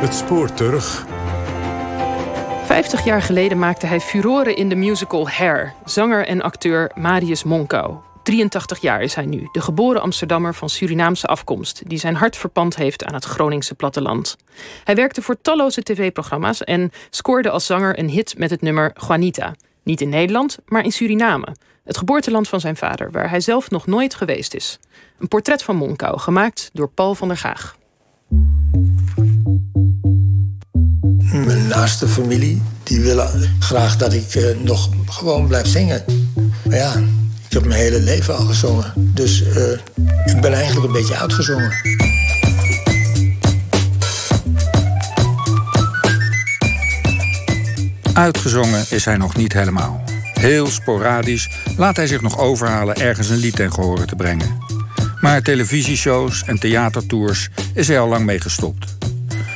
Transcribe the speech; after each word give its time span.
Het 0.00 0.14
spoor 0.14 0.52
terug. 0.52 1.06
50 2.64 3.04
jaar 3.04 3.22
geleden 3.22 3.58
maakte 3.58 3.86
hij 3.86 4.00
furoren 4.00 4.56
in 4.56 4.68
de 4.68 4.74
musical 4.74 5.28
Hair. 5.28 5.74
Zanger 5.84 6.26
en 6.26 6.42
acteur 6.42 6.90
Marius 6.94 7.44
Monkau. 7.44 7.96
83 8.22 8.80
jaar 8.80 9.02
is 9.02 9.14
hij 9.14 9.26
nu, 9.26 9.48
de 9.52 9.60
geboren 9.60 10.02
Amsterdammer 10.02 10.54
van 10.54 10.68
Surinaamse 10.68 11.26
afkomst, 11.26 11.82
die 11.88 11.98
zijn 11.98 12.14
hart 12.14 12.36
verpand 12.36 12.76
heeft 12.76 13.04
aan 13.04 13.14
het 13.14 13.24
Groningse 13.24 13.74
platteland. 13.74 14.36
Hij 14.84 14.94
werkte 14.94 15.22
voor 15.22 15.40
talloze 15.42 15.82
tv-programma's 15.82 16.64
en 16.64 16.90
scoorde 17.10 17.50
als 17.50 17.66
zanger 17.66 17.98
een 17.98 18.08
hit 18.08 18.38
met 18.38 18.50
het 18.50 18.62
nummer 18.62 18.92
Juanita. 19.08 19.54
Niet 19.82 20.00
in 20.00 20.08
Nederland, 20.08 20.58
maar 20.66 20.84
in 20.84 20.92
Suriname, 20.92 21.56
het 21.84 21.96
geboorteland 21.96 22.48
van 22.48 22.60
zijn 22.60 22.76
vader, 22.76 23.10
waar 23.10 23.30
hij 23.30 23.40
zelf 23.40 23.70
nog 23.70 23.86
nooit 23.86 24.14
geweest 24.14 24.54
is. 24.54 24.78
Een 25.18 25.28
portret 25.28 25.62
van 25.62 25.76
Monkau, 25.76 26.18
gemaakt 26.18 26.70
door 26.72 26.88
Paul 26.88 27.14
van 27.14 27.28
der 27.28 27.36
Gaag. 27.36 27.78
Mijn 31.32 31.66
naaste 31.66 32.08
familie, 32.08 32.62
die 32.82 33.00
willen 33.00 33.56
graag 33.58 33.96
dat 33.96 34.12
ik 34.12 34.34
uh, 34.34 34.44
nog 34.62 34.88
gewoon 35.06 35.46
blijf 35.46 35.66
zingen. 35.66 36.04
Maar 36.64 36.76
ja, 36.76 36.92
ik 37.48 37.52
heb 37.52 37.64
mijn 37.64 37.80
hele 37.80 38.00
leven 38.00 38.36
al 38.36 38.44
gezongen. 38.44 38.92
Dus 38.96 39.42
uh, 39.42 39.72
ik 40.24 40.40
ben 40.40 40.52
eigenlijk 40.52 40.86
een 40.86 40.92
beetje 40.92 41.16
uitgezongen. 41.16 41.72
Uitgezongen 48.12 48.84
is 48.88 49.04
hij 49.04 49.16
nog 49.16 49.36
niet 49.36 49.52
helemaal. 49.52 50.04
Heel 50.32 50.66
sporadisch 50.66 51.50
laat 51.76 51.96
hij 51.96 52.06
zich 52.06 52.20
nog 52.20 52.38
overhalen 52.38 52.96
ergens 52.96 53.28
een 53.28 53.36
lied 53.36 53.56
ten 53.56 53.72
gehore 53.72 54.04
te 54.04 54.16
brengen. 54.16 54.58
Maar 55.20 55.42
televisieshows 55.42 56.44
en 56.44 56.58
theatertours 56.58 57.48
is 57.74 57.88
hij 57.88 58.00
al 58.00 58.08
lang 58.08 58.24
mee 58.24 58.40
gestopt. 58.40 58.98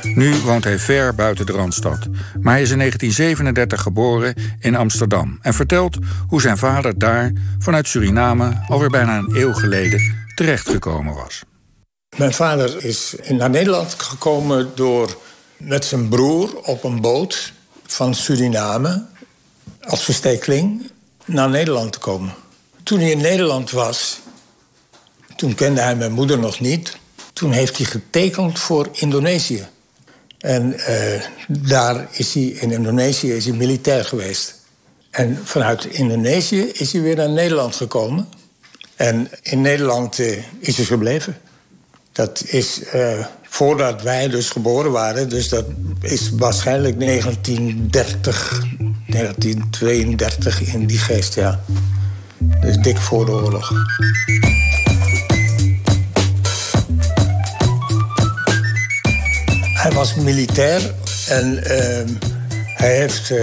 Nu 0.05 0.35
woont 0.37 0.65
hij 0.65 0.79
ver 0.79 1.15
buiten 1.15 1.47
de 1.47 1.53
Randstad. 1.53 1.99
Maar 2.41 2.53
hij 2.53 2.63
is 2.63 2.71
in 2.71 2.79
1937 2.79 3.83
geboren 3.83 4.35
in 4.61 4.77
Amsterdam 4.77 5.39
en 5.43 5.55
vertelt 5.55 5.99
hoe 6.29 6.41
zijn 6.41 6.59
vader 6.59 6.99
daar 6.99 7.33
vanuit 7.59 7.89
Suriname 7.89 8.65
alweer 8.69 8.91
bijna 8.91 9.19
een 9.19 9.37
eeuw 9.37 9.53
geleden 9.53 10.15
terechtgekomen 10.35 11.15
was. 11.15 11.43
Mijn 12.17 12.33
vader 12.33 12.85
is 12.85 13.15
naar 13.29 13.51
Nederland 13.51 13.95
gekomen 13.99 14.71
door 14.75 15.17
met 15.57 15.85
zijn 15.85 16.09
broer 16.09 16.57
op 16.63 16.85
een 16.85 17.01
boot 17.01 17.53
van 17.87 18.15
Suriname 18.15 19.05
als 19.81 20.05
verstekeling 20.05 20.91
naar 21.25 21.51
Nederland 21.51 21.93
te 21.93 21.99
komen. 21.99 22.35
Toen 22.83 22.99
hij 22.99 23.11
in 23.11 23.21
Nederland 23.21 23.71
was, 23.71 24.21
toen 25.37 25.55
kende 25.55 25.81
hij 25.81 25.97
mijn 25.97 26.13
moeder 26.13 26.39
nog 26.39 26.61
niet. 26.61 26.97
Toen 27.33 27.53
heeft 27.53 27.77
hij 27.77 27.87
getekend 27.87 28.59
voor 28.59 28.89
Indonesië. 28.93 29.67
En 30.45 30.75
uh, 30.75 31.21
daar 31.49 32.07
is 32.11 32.35
hij 32.35 32.43
in 32.43 32.71
Indonesië 32.71 33.33
is 33.33 33.45
hij 33.45 33.57
militair 33.57 34.05
geweest. 34.05 34.55
En 35.11 35.39
vanuit 35.45 35.85
Indonesië 35.85 36.61
is 36.61 36.93
hij 36.93 37.03
weer 37.03 37.17
naar 37.17 37.31
Nederland 37.31 37.77
gekomen. 37.77 38.29
En 38.97 39.29
in 39.43 39.61
Nederland 39.61 40.19
uh, 40.19 40.39
is 40.59 40.77
hij 40.77 40.85
gebleven. 40.85 41.37
Dat 42.13 42.43
is 42.47 42.81
uh, 42.95 43.27
voordat 43.43 44.03
wij 44.03 44.29
dus 44.29 44.49
geboren 44.51 44.91
waren. 44.91 45.29
Dus 45.29 45.49
dat 45.49 45.65
is 46.01 46.31
waarschijnlijk 46.31 47.01
1930, 47.01 48.63
1932 49.07 50.75
in 50.75 50.87
die 50.87 50.99
geest, 50.99 51.35
ja. 51.35 51.61
Dus 52.61 52.77
dik 52.77 52.99
voor 52.99 53.27
de 53.27 53.33
oorlog. 53.33 53.73
Hij 59.85 59.93
was 59.93 60.15
militair 60.15 60.95
en 61.29 61.55
uh, 61.55 62.17
hij, 62.75 62.97
heeft, 62.97 63.31
uh, 63.31 63.39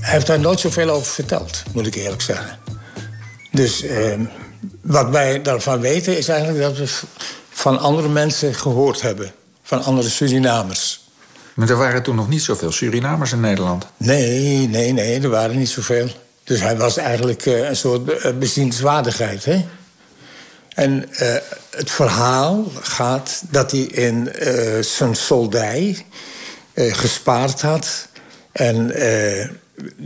hij 0.00 0.12
heeft 0.12 0.26
daar 0.26 0.40
nooit 0.40 0.60
zoveel 0.60 0.90
over 0.90 1.12
verteld, 1.12 1.62
moet 1.72 1.86
ik 1.86 1.94
eerlijk 1.94 2.22
zeggen. 2.22 2.58
Dus 3.50 3.84
uh, 3.84 4.14
wat 4.80 5.08
wij 5.08 5.42
daarvan 5.42 5.80
weten 5.80 6.18
is 6.18 6.28
eigenlijk 6.28 6.60
dat 6.60 6.76
we 6.76 7.00
van 7.50 7.78
andere 7.78 8.08
mensen 8.08 8.54
gehoord 8.54 9.00
hebben. 9.02 9.32
Van 9.62 9.82
andere 9.82 10.08
Surinamers. 10.08 11.08
Maar 11.54 11.70
er 11.70 11.76
waren 11.76 12.02
toen 12.02 12.16
nog 12.16 12.28
niet 12.28 12.42
zoveel 12.42 12.72
Surinamers 12.72 13.32
in 13.32 13.40
Nederland? 13.40 13.86
Nee, 13.96 14.68
nee, 14.68 14.92
nee, 14.92 15.20
er 15.20 15.28
waren 15.28 15.58
niet 15.58 15.68
zoveel. 15.68 16.08
Dus 16.44 16.60
hij 16.60 16.76
was 16.76 16.96
eigenlijk 16.96 17.46
uh, 17.46 17.68
een 17.68 17.76
soort 17.76 18.38
bezienswaardigheid, 18.38 19.44
hè? 19.44 19.64
En 20.74 21.08
uh, 21.12 21.34
het 21.70 21.90
verhaal 21.90 22.64
gaat 22.80 23.42
dat 23.50 23.70
hij 23.70 23.80
in 23.80 24.32
uh, 24.42 24.82
zijn 24.82 25.14
soldij 25.14 26.06
uh, 26.74 26.94
gespaard 26.94 27.60
had. 27.60 28.08
En 28.52 28.92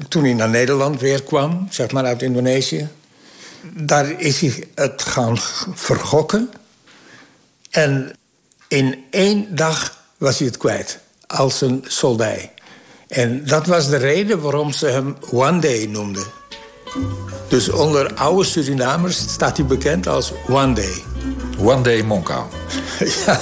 toen 0.09 0.25
hij 0.25 0.33
naar 0.33 0.49
Nederland 0.49 1.01
weer 1.01 1.23
kwam, 1.23 1.67
zeg 1.71 1.91
maar 1.91 2.05
uit 2.05 2.23
Indonesië... 2.23 2.89
daar 3.63 4.21
is 4.21 4.41
hij 4.41 4.69
het 4.75 5.03
gaan 5.03 5.39
vergokken. 5.75 6.51
En 7.71 8.13
in 8.69 9.05
één 9.11 9.55
dag 9.55 10.05
was 10.19 10.39
hij 10.39 10.47
het 10.47 10.57
kwijt, 10.57 10.99
als 11.27 11.61
een 11.61 11.85
soldij. 11.87 12.53
En 13.09 13.47
dat 13.47 13.67
was 13.67 13.89
de 13.89 13.97
reden 13.97 14.41
waarom 14.41 14.73
ze 14.73 14.87
hem 14.87 15.17
One 15.31 15.59
Day 15.59 15.87
noemden. 15.87 16.25
Dus 17.49 17.71
onder 17.71 18.15
oude 18.15 18.45
Surinamers 18.45 19.17
staat 19.17 19.57
hij 19.57 19.67
bekend 19.67 20.07
als 20.07 20.33
One 20.49 20.73
Day. 20.73 21.05
One 21.59 21.81
Day 21.83 22.03
Monkau. 22.03 22.45
ja. 23.27 23.39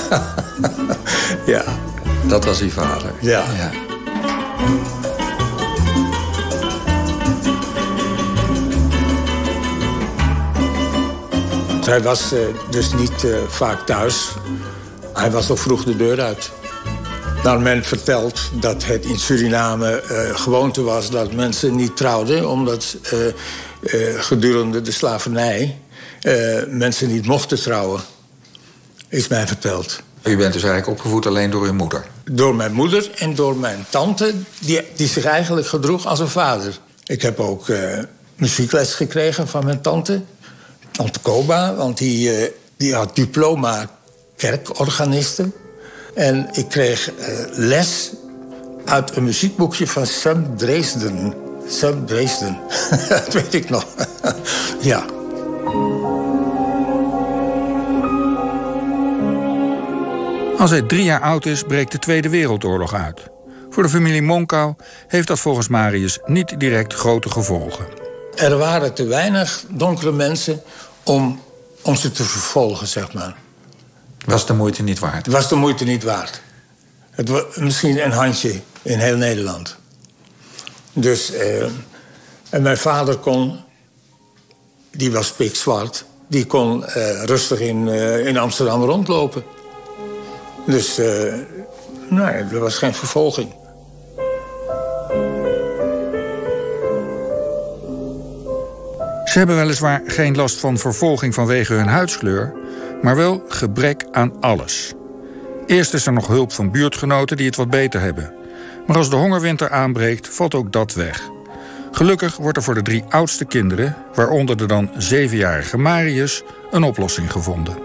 ja. 1.46 1.64
Dat 2.26 2.44
was 2.44 2.60
uw 2.60 2.70
vader. 2.70 3.12
Ja. 3.20 3.44
ja. 3.56 3.70
Hij 11.92 12.02
was 12.02 12.32
uh, 12.32 12.40
dus 12.70 12.92
niet 12.92 13.24
uh, 13.24 13.36
vaak 13.48 13.86
thuis. 13.86 14.28
Hij 15.12 15.30
was 15.30 15.50
al 15.50 15.56
vroeg 15.56 15.84
de 15.84 15.96
deur 15.96 16.20
uit. 16.20 16.50
Nou, 17.42 17.60
men 17.60 17.84
vertelt 17.84 18.40
dat 18.60 18.84
het 18.84 19.04
in 19.04 19.18
Suriname 19.18 20.02
uh, 20.10 20.36
gewoonte 20.38 20.82
was 20.82 21.10
dat 21.10 21.32
mensen 21.32 21.76
niet 21.76 21.96
trouwden, 21.96 22.48
omdat 22.48 22.96
uh, 23.12 23.26
uh, 23.26 24.20
gedurende 24.20 24.80
de 24.80 24.92
slavernij 24.92 25.78
mensen 26.68 27.08
niet 27.08 27.26
mochten 27.26 27.60
trouwen. 27.60 28.00
Is 29.08 29.28
mij 29.28 29.46
verteld. 29.46 30.00
U 30.22 30.36
bent 30.36 30.52
dus 30.52 30.62
eigenlijk 30.62 30.98
opgevoed 30.98 31.26
alleen 31.26 31.50
door 31.50 31.64
uw 31.64 31.72
moeder? 31.72 32.04
Door 32.24 32.54
mijn 32.54 32.72
moeder 32.72 33.10
en 33.16 33.34
door 33.34 33.56
mijn 33.56 33.86
tante, 33.88 34.34
die, 34.60 34.80
die 34.96 35.08
zich 35.08 35.24
eigenlijk 35.24 35.66
gedroeg 35.66 36.06
als 36.06 36.18
een 36.18 36.28
vader. 36.28 36.78
Ik 37.04 37.22
heb 37.22 37.40
ook 37.40 37.66
muziekles 38.36 38.94
gekregen 38.94 39.48
van 39.48 39.64
mijn 39.64 39.80
tante, 39.80 40.22
tante 40.90 41.18
Koba, 41.18 41.74
want 41.74 41.98
die, 41.98 42.52
die 42.76 42.94
had 42.94 43.16
diploma 43.16 43.90
kerkorganisten. 44.36 45.52
En 46.14 46.48
ik 46.52 46.68
kreeg 46.68 47.10
uh, 47.10 47.26
les 47.50 48.12
uit 48.84 49.16
een 49.16 49.24
muziekboekje 49.24 49.86
van 49.86 50.06
Sam 50.06 50.56
Dresden. 50.56 51.34
Sam 51.68 52.06
Dresden, 52.06 52.58
dat 53.08 53.32
weet 53.32 53.54
ik 53.54 53.70
nog. 53.70 53.86
ja. 54.80 55.04
Als 60.58 60.70
hij 60.70 60.82
drie 60.82 61.04
jaar 61.04 61.20
oud 61.20 61.46
is, 61.46 61.62
breekt 61.62 61.92
de 61.92 61.98
Tweede 61.98 62.28
Wereldoorlog 62.28 62.94
uit. 62.94 63.20
Voor 63.70 63.82
de 63.82 63.88
familie 63.88 64.22
Monkau 64.22 64.74
heeft 65.08 65.28
dat 65.28 65.40
volgens 65.40 65.68
Marius 65.68 66.18
niet 66.24 66.60
direct 66.60 66.94
grote 66.94 67.30
gevolgen. 67.30 67.86
Er 68.34 68.56
waren 68.56 68.94
te 68.94 69.04
weinig 69.04 69.64
donkere 69.68 70.12
mensen 70.12 70.62
om, 71.02 71.42
om 71.82 71.96
ze 71.96 72.10
te 72.10 72.24
vervolgen, 72.24 72.86
zeg 72.86 73.12
maar. 73.12 73.36
Was 74.24 74.46
de 74.46 74.52
moeite 74.52 74.82
niet 74.82 74.98
waard? 74.98 75.26
Was 75.26 75.48
de 75.48 75.54
moeite 75.54 75.84
niet 75.84 76.02
waard. 76.02 76.42
Het 77.10 77.28
was 77.28 77.42
misschien 77.56 78.04
een 78.04 78.12
handje 78.12 78.60
in 78.82 78.98
heel 78.98 79.16
Nederland. 79.16 79.76
Dus, 80.92 81.32
eh, 81.32 81.62
en 82.50 82.62
mijn 82.62 82.78
vader 82.78 83.16
kon, 83.16 83.60
die 84.90 85.12
was 85.12 85.32
pikzwart, 85.32 86.04
die 86.28 86.46
kon 86.46 86.86
eh, 86.86 87.24
rustig 87.24 87.60
in, 87.60 87.86
uh, 87.86 88.26
in 88.26 88.36
Amsterdam 88.36 88.82
rondlopen. 88.84 89.44
Dus, 90.66 90.98
uh, 90.98 91.34
nee, 92.08 92.26
er 92.26 92.58
was 92.60 92.74
geen 92.74 92.94
vervolging. 92.94 93.52
Ze 99.24 99.38
hebben 99.38 99.56
weliswaar 99.56 100.02
geen 100.06 100.36
last 100.36 100.58
van 100.58 100.78
vervolging 100.78 101.34
vanwege 101.34 101.74
hun 101.74 101.86
huidskleur 101.86 102.52
maar 103.02 103.16
wel 103.16 103.42
gebrek 103.48 104.04
aan 104.10 104.40
alles. 104.40 104.92
Eerst 105.66 105.94
is 105.94 106.06
er 106.06 106.12
nog 106.12 106.26
hulp 106.26 106.52
van 106.52 106.70
buurtgenoten 106.70 107.36
die 107.36 107.46
het 107.46 107.56
wat 107.56 107.70
beter 107.70 108.00
hebben. 108.00 108.34
Maar 108.86 108.96
als 108.96 109.10
de 109.10 109.16
hongerwinter 109.16 109.70
aanbreekt, 109.70 110.28
valt 110.28 110.54
ook 110.54 110.72
dat 110.72 110.94
weg. 110.94 111.30
Gelukkig 111.92 112.36
wordt 112.36 112.56
er 112.56 112.62
voor 112.62 112.74
de 112.74 112.82
drie 112.82 113.04
oudste 113.08 113.44
kinderen, 113.44 113.96
waaronder 114.14 114.56
de 114.56 114.66
dan 114.66 114.90
zevenjarige 114.96 115.78
Marius, 115.78 116.42
een 116.70 116.82
oplossing 116.82 117.32
gevonden. 117.32 117.76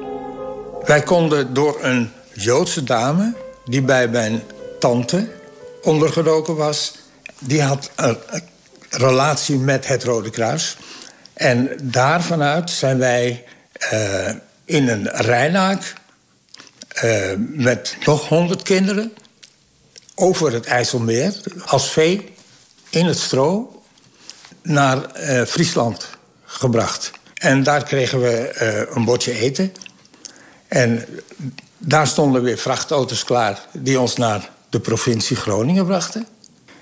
Wij 0.86 1.02
konden 1.02 1.54
door 1.54 1.78
een 1.82 2.12
Joodse 2.34 2.84
dame 2.84 3.34
die 3.66 3.82
bij 3.82 4.08
mijn 4.08 4.42
tante 4.80 5.28
ondergedoken 5.84 6.56
was... 6.56 6.96
die 7.40 7.62
had 7.62 7.92
een 7.96 8.18
relatie 8.90 9.58
met 9.58 9.88
het 9.88 10.04
Rode 10.04 10.30
Kruis. 10.30 10.78
En 11.34 11.70
daarvanuit 11.84 12.70
zijn 12.70 12.98
wij 12.98 13.44
uh, 13.94 14.30
in 14.68 14.88
een 14.88 15.10
Rijnaak... 15.10 15.94
Uh, 17.04 17.32
met 17.38 17.98
nog 18.06 18.28
honderd 18.28 18.62
kinderen 18.62 19.14
over 20.16 20.54
het 20.54 20.66
IJsselmeer... 20.66 21.34
als 21.66 21.92
vee 21.92 22.34
in 22.90 23.06
het 23.06 23.20
stro 23.20 23.82
naar 24.62 24.98
uh, 24.98 25.44
Friesland 25.44 26.08
gebracht. 26.46 27.12
En 27.34 27.64
daar 27.64 27.84
kregen 27.84 28.22
we 28.22 28.88
een 28.94 29.06
bordje 29.06 29.40
eten. 29.40 29.74
En 30.68 31.06
daar 31.78 32.08
stonden 32.08 32.44
weer 32.44 32.58
vrachtauto's 32.58 33.24
klaar... 33.24 33.60
die 33.72 34.00
ons 34.00 34.16
naar 34.16 34.50
de 34.70 34.80
provincie 34.80 35.36
Groningen 35.36 35.86
brachten. 35.86 36.28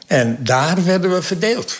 En 0.07 0.37
daar 0.39 0.83
werden 0.83 1.13
we 1.13 1.21
verdeeld. 1.21 1.79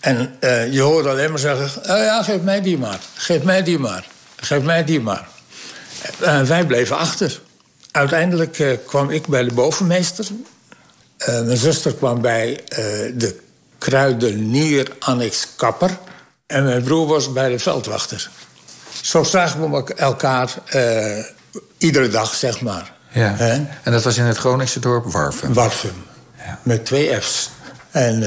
En 0.00 0.36
je 0.70 0.80
hoorde 0.80 1.08
alleen 1.08 1.30
maar 1.30 1.38
zeggen: 1.38 1.82
oh 1.82 1.86
ja, 1.86 2.22
geef 2.22 2.40
mij 2.40 2.60
die 2.60 2.78
maar. 2.78 3.00
Geef 3.14 3.42
mij 3.42 3.62
die 3.62 3.78
maar. 3.78 4.06
Geef 4.42 4.62
mij 4.62 4.84
die 4.84 5.00
maar. 5.00 5.28
Uh, 6.22 6.40
wij 6.40 6.66
bleven 6.66 6.98
achter. 6.98 7.40
Uiteindelijk 7.90 8.58
uh, 8.58 8.76
kwam 8.86 9.10
ik 9.10 9.26
bij 9.26 9.44
de 9.44 9.52
bovenmeester. 9.52 10.26
mijn 11.26 11.56
zuster 11.56 11.94
kwam 11.94 12.20
bij 12.20 12.60
de 13.14 13.40
kruidenier 13.78 14.92
Annex 14.98 15.48
Kapper. 15.56 15.98
En 16.46 16.64
mijn 16.64 16.82
broer 16.82 17.06
was 17.06 17.32
bij 17.32 17.48
de 17.48 17.58
veldwachter. 17.58 18.30
Zo 19.02 19.22
zagen 19.22 19.70
we 19.70 19.94
elkaar 19.94 20.54
iedere 21.78 22.08
dag, 22.08 22.34
zeg 22.34 22.60
maar. 22.60 22.92
Ja. 23.10 23.38
En 23.82 23.92
dat 23.92 24.02
was 24.02 24.16
in 24.16 24.24
het 24.24 24.36
Groningse 24.36 24.80
dorp 24.80 25.12
Warfum? 25.12 25.52
Warfum. 25.52 26.04
Ja. 26.36 26.58
Met 26.62 26.84
twee 26.84 27.20
F's. 27.20 27.50
En 27.90 28.18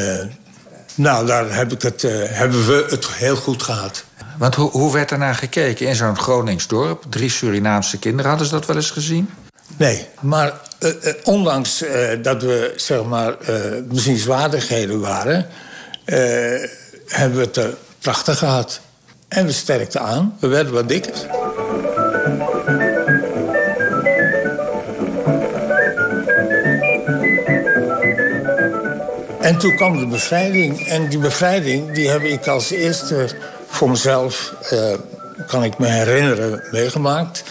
nou, 0.95 1.25
daar 1.25 1.55
heb 1.55 1.71
ik 1.71 1.81
het, 1.81 2.03
uh, 2.03 2.11
hebben 2.25 2.65
we 2.65 2.85
het 2.89 3.07
heel 3.07 3.35
goed 3.35 3.63
gehad. 3.63 4.03
Want 4.37 4.55
hoe, 4.55 4.93
werd 4.93 5.11
er 5.11 5.17
naar 5.17 5.35
gekeken 5.35 5.87
in 5.87 5.95
zo'n 5.95 6.17
Groningsdorp? 6.17 7.03
Drie 7.09 7.29
Surinaamse 7.29 7.99
kinderen, 7.99 8.29
hadden 8.29 8.47
ze 8.47 8.53
dat 8.53 8.65
wel 8.65 8.75
eens 8.75 8.91
gezien? 8.91 9.29
Nee, 9.77 10.07
maar 10.21 10.53
uh, 10.79 10.89
uh, 11.03 11.13
ondanks 11.23 11.83
dat 12.21 12.41
we 12.41 12.73
zeg 12.75 13.03
maar 13.03 13.35
bezienswaardigheden 13.83 14.99
waren... 14.99 15.47
hebben 17.07 17.37
we 17.37 17.43
het 17.43 17.57
er 17.57 17.73
prachtig 17.99 18.37
gehad. 18.37 18.79
En 19.27 19.45
we 19.45 19.51
sterkten 19.51 20.01
aan, 20.01 20.37
we 20.39 20.47
werden 20.47 20.73
wat 20.73 20.89
dikker. 20.89 21.13
En 29.45 29.57
toen 29.57 29.75
kwam 29.75 29.99
de 29.99 30.07
bevrijding. 30.07 30.87
En 30.87 31.09
die 31.09 31.19
bevrijding 31.19 31.91
die 31.91 32.09
heb 32.09 32.21
ik 32.21 32.47
als 32.47 32.71
eerste 32.71 33.27
voor 33.75 33.89
mezelf, 33.89 34.53
uh, 34.73 34.93
kan 35.47 35.63
ik 35.63 35.77
me 35.77 35.87
herinneren, 35.87 36.63
meegemaakt. 36.71 37.43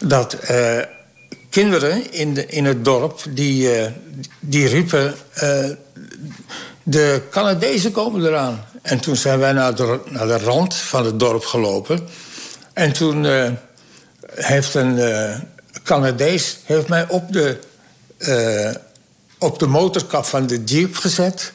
Dat 0.00 0.36
uh, 0.50 0.78
kinderen 1.50 2.12
in, 2.12 2.34
de, 2.34 2.46
in 2.46 2.64
het 2.64 2.84
dorp, 2.84 3.20
die, 3.28 3.78
uh, 3.78 3.86
die 4.40 4.68
riepen... 4.68 5.14
de 6.82 7.22
Canadezen 7.30 7.92
komen 7.92 8.26
eraan. 8.26 8.64
En 8.82 9.00
toen 9.00 9.16
zijn 9.16 9.38
wij 9.38 9.52
naar 9.52 9.74
de, 9.74 10.00
naar 10.08 10.26
de 10.26 10.38
rand 10.38 10.74
van 10.74 11.04
het 11.04 11.20
dorp 11.20 11.44
gelopen. 11.44 12.08
En 12.72 12.92
toen 12.92 13.26
heeft 14.34 14.74
een 14.74 14.98
Canadees 15.84 16.58
heeft 16.64 16.88
mij 16.88 17.08
op 17.08 17.32
de 17.32 17.58
op 19.38 19.58
de 19.58 19.66
motorkap 19.66 20.24
van 20.24 20.46
de 20.46 20.64
jeep 20.64 20.96
gezet. 20.96 21.52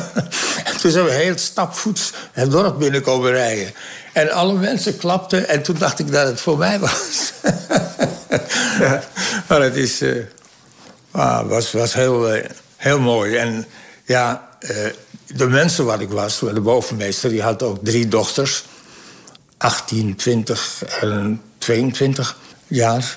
toen 0.80 0.90
zijn 0.90 1.04
we 1.04 1.12
heel 1.12 1.38
stapvoets 1.38 2.12
het 2.32 2.50
dorp 2.50 2.78
binnenkomen 2.78 3.30
rijden. 3.30 3.72
En 4.12 4.30
alle 4.30 4.54
mensen 4.54 4.96
klapten 4.96 5.48
en 5.48 5.62
toen 5.62 5.76
dacht 5.78 5.98
ik 5.98 6.12
dat 6.12 6.26
het 6.26 6.40
voor 6.40 6.58
mij 6.58 6.78
was. 6.78 7.32
ja, 8.80 9.04
maar 9.48 9.62
het 9.62 9.76
is, 9.76 10.02
uh, 10.02 10.24
was, 11.46 11.72
was 11.72 11.94
heel, 11.94 12.36
uh, 12.36 12.44
heel 12.76 13.00
mooi. 13.00 13.36
En 13.36 13.66
ja, 14.04 14.48
uh, 14.60 14.86
de 15.26 15.46
mensen 15.46 15.84
waar 15.84 16.00
ik 16.00 16.10
was, 16.10 16.38
de 16.38 16.60
bovenmeester, 16.60 17.30
die 17.30 17.42
had 17.42 17.62
ook 17.62 17.78
drie 17.82 18.08
dochters. 18.08 18.64
18, 19.58 20.16
20 20.16 20.84
en 21.00 21.42
22 21.58 22.36
jaar. 22.66 23.16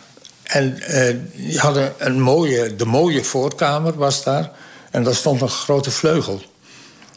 En 0.49 0.79
uh, 0.89 1.15
die 1.35 1.59
hadden 1.59 1.93
een 1.97 2.21
mooie, 2.21 2.75
de 2.75 2.85
mooie 2.85 3.23
voorkamer 3.23 3.97
was 3.97 4.23
daar. 4.23 4.51
En 4.91 5.03
daar 5.03 5.15
stond 5.15 5.41
een 5.41 5.49
grote 5.49 5.91
vleugel. 5.91 6.41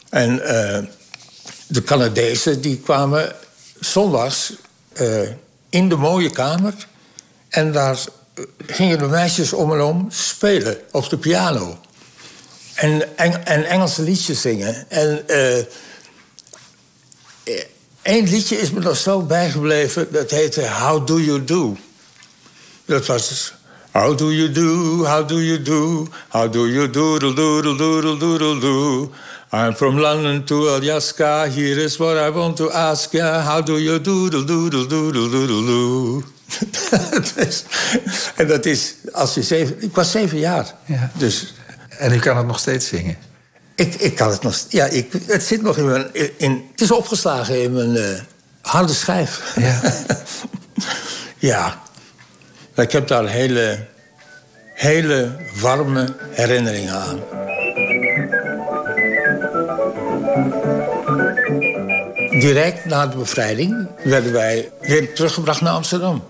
En 0.09 0.35
uh, 0.35 0.79
de 1.67 1.83
Canadezen 1.85 2.61
die 2.61 2.79
kwamen 2.79 3.33
zondags 3.81 4.53
uh, 5.01 5.29
in 5.69 5.89
de 5.89 5.97
mooie 5.97 6.31
kamer. 6.31 6.75
En 7.49 7.73
daar 7.73 7.99
gingen 8.67 8.99
de 8.99 9.07
meisjes 9.07 9.53
om 9.53 9.73
en 9.73 9.81
om 9.81 10.07
spelen 10.11 10.79
op 10.91 11.09
de 11.09 11.19
piano. 11.19 11.79
En, 12.75 13.17
en, 13.17 13.47
en 13.47 13.65
Engelse 13.65 14.03
liedjes 14.03 14.41
zingen. 14.41 14.91
En 14.91 15.25
één 18.03 18.29
liedje 18.29 18.61
is 18.61 18.71
me 18.71 18.81
nog 18.81 18.97
zo 18.97 19.23
bijgebleven. 19.23 20.13
Dat 20.13 20.31
heette 20.31 20.69
How 20.69 21.07
Do 21.07 21.21
You 21.21 21.45
Do. 21.45 21.77
Dat 22.85 23.07
was 23.07 23.29
dus... 23.29 23.55
How 23.93 24.17
do 24.17 24.33
you 24.33 24.51
do, 24.51 25.05
how 25.05 25.29
do 25.29 25.43
you 25.43 25.63
do, 25.63 26.09
how 26.29 26.53
do 26.53 26.67
you 26.67 26.91
doodle 26.91 27.35
doodle 27.35 27.77
doodle 27.77 28.17
doodle 28.17 28.61
do? 28.61 29.13
I'm 29.53 29.75
from 29.75 29.99
London 29.99 30.45
to 30.45 30.69
Alaska, 30.69 31.47
here 31.47 31.79
is 31.79 31.99
what 31.99 32.17
I 32.17 32.31
want 32.31 32.57
to 32.57 32.71
ask 32.71 33.13
ya. 33.13 33.43
How 33.43 33.61
do 33.61 33.79
you 33.79 33.99
doodle 33.99 34.47
doodle 34.47 34.87
doodle 34.87 35.29
doodle 35.29 35.67
do? 35.67 36.23
en 38.37 38.47
dat 38.47 38.67
is, 38.67 38.95
als 39.13 39.35
je 39.35 39.43
zeven... 39.43 39.83
Ik 39.83 39.95
was 39.95 40.11
zeven 40.11 40.39
jaar. 40.39 40.75
Ja. 40.85 41.11
Dus, 41.15 41.55
en 41.99 42.13
u 42.13 42.19
kan 42.19 42.37
het 42.37 42.47
nog 42.47 42.59
steeds 42.59 42.87
zingen? 42.87 43.17
Ik, 43.75 43.95
ik 43.95 44.15
kan 44.15 44.31
het 44.31 44.43
nog... 44.43 44.57
Ja, 44.69 44.87
ik, 44.87 45.13
het 45.27 45.43
zit 45.43 45.63
nog 45.63 45.77
in 45.77 45.87
mijn... 45.87 46.07
In, 46.37 46.69
het 46.71 46.81
is 46.81 46.91
opgeslagen 46.91 47.63
in 47.63 47.73
mijn 47.73 47.95
uh, 47.95 48.21
harde 48.61 48.95
schijf. 48.95 49.55
Ja. 49.57 49.81
ja. 51.53 51.83
Ik 52.75 52.93
heb 52.93 53.09
daar 53.09 53.29
hele, 53.29 53.87
hele 54.75 55.37
warme 55.61 56.15
herinneringen 56.31 56.95
aan. 56.95 57.21
Direct 62.41 62.85
na 62.85 63.07
de 63.07 63.17
bevrijding 63.17 63.87
werden 64.05 64.33
wij 64.33 64.71
weer 64.81 65.15
teruggebracht 65.15 65.61
naar 65.61 65.73
Amsterdam. 65.73 66.25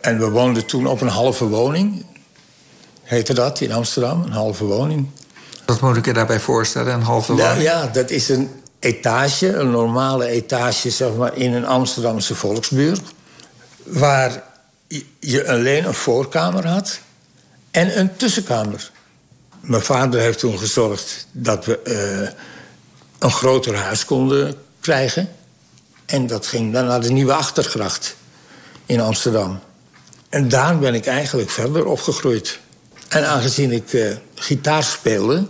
En 0.00 0.18
we 0.18 0.30
woonden 0.30 0.66
toen 0.66 0.86
op 0.86 1.00
een 1.00 1.08
halve 1.08 1.48
woning. 1.48 2.04
Heette 3.02 3.34
dat 3.34 3.60
in 3.60 3.72
Amsterdam, 3.72 4.22
een 4.22 4.32
halve 4.32 4.64
woning. 4.64 5.08
Wat 5.66 5.80
moet 5.80 5.96
ik 5.96 6.04
je 6.04 6.12
daarbij 6.12 6.40
voorstellen, 6.40 6.94
een 6.94 7.02
halve 7.02 7.32
woning? 7.32 7.62
Ja, 7.62 7.86
dat 7.86 8.10
is 8.10 8.28
een 8.28 8.50
etage, 8.78 9.52
een 9.52 9.70
normale 9.70 10.26
etage 10.26 10.90
zeg 10.90 11.14
maar, 11.14 11.36
in 11.36 11.52
een 11.52 11.66
Amsterdamse 11.66 12.34
volksbuurt. 12.34 13.02
Waar 13.84 14.42
je 15.18 15.48
alleen 15.48 15.84
een 15.84 15.94
voorkamer 15.94 16.66
had 16.66 17.00
en 17.70 17.98
een 17.98 18.16
tussenkamer. 18.16 18.90
Mijn 19.60 19.82
vader 19.82 20.20
heeft 20.20 20.38
toen 20.38 20.58
gezorgd 20.58 21.26
dat 21.32 21.64
we 21.64 21.80
uh, 21.84 22.28
een 23.18 23.30
groter 23.30 23.76
huis 23.76 24.04
konden 24.04 24.54
krijgen. 24.80 25.28
En 26.06 26.26
dat 26.26 26.46
ging 26.46 26.72
dan 26.72 26.86
naar 26.86 27.00
de 27.00 27.10
Nieuwe 27.10 27.32
Achtergracht 27.32 28.16
in 28.86 29.00
Amsterdam. 29.00 29.60
En 30.28 30.48
daar 30.48 30.78
ben 30.78 30.94
ik 30.94 31.06
eigenlijk 31.06 31.50
verder 31.50 31.84
opgegroeid. 31.84 32.58
En 33.08 33.28
aangezien 33.28 33.72
ik 33.72 33.92
uh, 33.92 34.16
gitaar 34.34 34.84
speelde, 34.84 35.46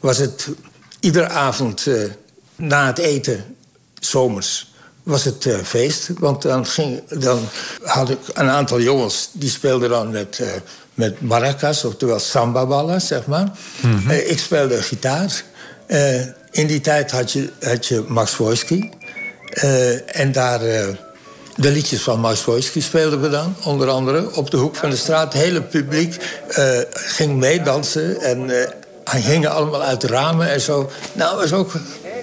was 0.00 0.18
het 0.18 0.48
iedere 1.00 1.28
avond 1.28 1.86
uh, 1.86 2.10
na 2.56 2.86
het 2.86 2.98
eten, 2.98 3.56
zomers, 4.00 4.74
was 5.06 5.24
het 5.24 5.44
uh, 5.44 5.58
feest. 5.58 6.10
Want 6.18 6.42
dan, 6.42 6.66
ging, 6.66 7.02
dan 7.08 7.48
had 7.82 8.10
ik 8.10 8.18
een 8.34 8.48
aantal 8.48 8.80
jongens 8.80 9.28
die 9.32 9.50
speelden 9.50 9.88
dan 9.88 10.10
met, 10.10 10.38
uh, 10.42 10.48
met 10.94 11.20
maracas, 11.20 11.84
oftewel 11.84 12.18
samba-ballen, 12.18 13.00
zeg 13.00 13.26
maar. 13.26 13.50
Mm 13.80 13.98
-hmm. 13.98 14.10
uh, 14.10 14.30
ik 14.30 14.38
speelde 14.38 14.82
gitaar. 14.82 15.42
in 16.50 16.66
die 16.66 16.80
tijd 16.80 17.10
had 17.10 17.32
je, 17.32 17.50
had 17.60 17.86
je 17.86 18.04
Max 18.08 18.36
Wojski. 18.36 18.90
en 20.06 20.32
daar 20.32 20.60
de 21.56 21.70
liedjes 21.70 22.02
van 22.02 22.20
Max 22.20 22.44
Wojski 22.44 22.80
speelden 22.80 23.20
we 23.20 23.28
dan, 23.28 23.54
onder 23.64 23.88
andere, 23.88 24.34
op 24.34 24.50
de 24.50 24.56
hoek 24.56 24.76
van 24.76 24.90
de 24.90 24.96
straat. 24.96 25.32
Het 25.32 25.42
hele 25.42 25.62
publiek 25.62 26.16
ging 26.92 27.36
meedansen 27.36 28.20
en 28.20 28.50
gingen 29.04 29.50
allemaal 29.50 29.82
uit 29.82 30.00
de 30.00 30.06
ramen 30.06 30.50
en 30.50 30.60
zo. 30.60 30.90
Nou, 31.12 31.30
dat 31.30 31.50
was 31.50 31.58
ook 31.58 31.72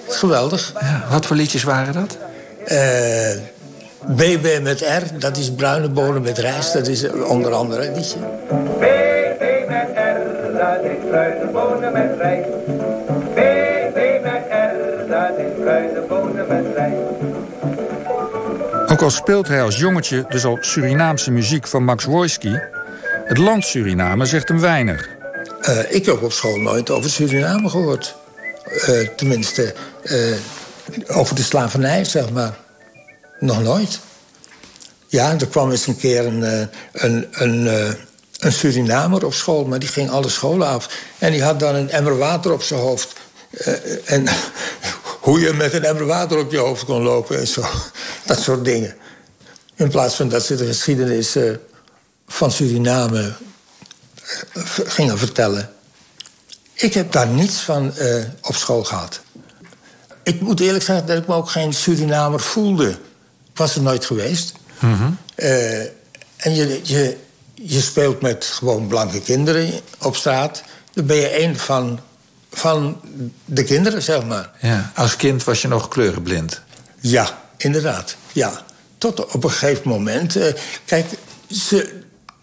geweldig. 0.08 0.72
Ja, 0.80 1.06
wat 1.10 1.26
voor 1.26 1.36
liedjes 1.36 1.62
waren 1.62 1.92
dat? 1.92 2.16
Uh, 2.68 3.30
BB 4.16 4.62
met 4.62 4.80
R, 4.80 5.18
dat 5.18 5.36
is 5.36 5.52
bruine 5.52 5.88
bonen 5.88 6.22
met 6.22 6.38
rijst. 6.38 6.72
Dat 6.72 6.86
is 6.86 7.10
onder 7.10 7.52
andere 7.52 7.86
een 7.86 7.94
liedje. 7.94 8.18
BB 8.78 9.68
met 9.68 9.88
dat 10.58 10.84
is 10.84 11.08
kruidenbonen 11.08 11.92
met 11.92 12.10
rijst. 12.18 12.48
BB 13.34 14.22
met 14.22 14.42
R, 14.50 15.08
dat 15.08 15.38
is 15.38 15.62
kruidenbonen 15.62 16.46
met 16.48 16.64
rijst. 16.76 17.14
Ook 18.92 19.02
al 19.02 19.10
speelt 19.10 19.48
hij 19.48 19.62
als 19.62 19.78
jongetje 19.78 20.24
dus 20.28 20.44
al 20.44 20.58
Surinaamse 20.60 21.30
muziek 21.30 21.66
van 21.66 21.84
Max 21.84 22.04
Wojski... 22.04 22.60
het 23.24 23.38
land 23.38 23.64
Suriname 23.64 24.26
zegt 24.26 24.48
hem 24.48 24.60
weinig. 24.60 25.08
Uh, 25.68 25.92
ik 25.92 26.06
heb 26.06 26.22
op 26.22 26.32
school 26.32 26.56
nooit 26.56 26.90
over 26.90 27.10
Suriname 27.10 27.68
gehoord. 27.68 28.16
Uh, 28.88 29.08
tenminste, 29.16 29.74
uh, 30.02 30.36
over 31.06 31.34
de 31.34 31.42
slavernij, 31.42 32.04
zeg 32.04 32.30
maar. 32.30 32.58
Nog 33.38 33.62
nooit. 33.62 33.98
Ja, 35.06 35.38
er 35.38 35.46
kwam 35.46 35.70
eens 35.70 35.86
een 35.86 35.96
keer 35.96 36.26
een, 36.26 36.68
een, 36.92 37.26
een, 37.30 37.66
een 38.38 38.52
Surinamer 38.52 39.24
op 39.24 39.34
school... 39.34 39.64
maar 39.64 39.78
die 39.78 39.88
ging 39.88 40.10
alle 40.10 40.28
scholen 40.28 40.66
af. 40.66 40.88
En 41.18 41.32
die 41.32 41.42
had 41.42 41.60
dan 41.60 41.74
een 41.74 41.90
emmer 41.90 42.18
water 42.18 42.52
op 42.52 42.62
zijn 42.62 42.80
hoofd. 42.80 43.12
en 44.04 44.28
hoe 45.20 45.40
je 45.40 45.52
met 45.52 45.72
een 45.72 45.84
emmer 45.84 46.06
water 46.06 46.38
op 46.38 46.50
je 46.50 46.58
hoofd 46.58 46.84
kon 46.84 47.02
lopen 47.02 47.38
en 47.38 47.46
zo. 47.46 47.64
Dat 48.26 48.40
soort 48.40 48.64
dingen. 48.64 48.94
In 49.74 49.88
plaats 49.88 50.14
van 50.14 50.28
dat 50.28 50.44
ze 50.44 50.54
de 50.54 50.66
geschiedenis 50.66 51.36
van 52.26 52.50
Suriname 52.50 53.32
gingen 54.84 55.18
vertellen. 55.18 55.70
Ik 56.72 56.94
heb 56.94 57.12
daar 57.12 57.26
niets 57.26 57.56
van 57.56 57.92
op 58.40 58.54
school 58.54 58.84
gehad. 58.84 59.23
Ik 60.24 60.40
moet 60.40 60.60
eerlijk 60.60 60.84
zeggen 60.84 61.06
dat 61.06 61.18
ik 61.18 61.26
me 61.26 61.34
ook 61.34 61.50
geen 61.50 61.72
Surinamer 61.72 62.40
voelde. 62.40 62.88
Ik 62.88 63.60
was 63.60 63.74
er 63.74 63.82
nooit 63.82 64.04
geweest. 64.04 64.52
Mm 64.78 64.94
-hmm. 64.94 65.18
uh, 65.36 65.80
en 66.36 66.54
je, 66.54 66.80
je, 66.82 67.16
je 67.54 67.80
speelt 67.80 68.20
met 68.20 68.44
gewoon 68.44 68.86
blanke 68.86 69.20
kinderen 69.20 69.70
op 69.98 70.16
straat. 70.16 70.62
Dan 70.92 71.06
ben 71.06 71.16
je 71.16 71.42
een 71.42 71.56
van, 71.58 72.00
van 72.50 73.00
de 73.44 73.64
kinderen, 73.64 74.02
zeg 74.02 74.24
maar. 74.24 74.50
Ja, 74.60 74.92
als 74.94 75.16
kind 75.16 75.44
was 75.44 75.62
je 75.62 75.68
nog 75.68 75.88
kleurenblind? 75.88 76.60
Ja, 77.00 77.42
inderdaad. 77.56 78.16
Ja. 78.32 78.62
Tot 78.98 79.26
op 79.32 79.44
een 79.44 79.50
gegeven 79.50 79.88
moment. 79.88 80.36
Uh, 80.36 80.52
kijk, 80.84 81.06
ze, 81.48 82.02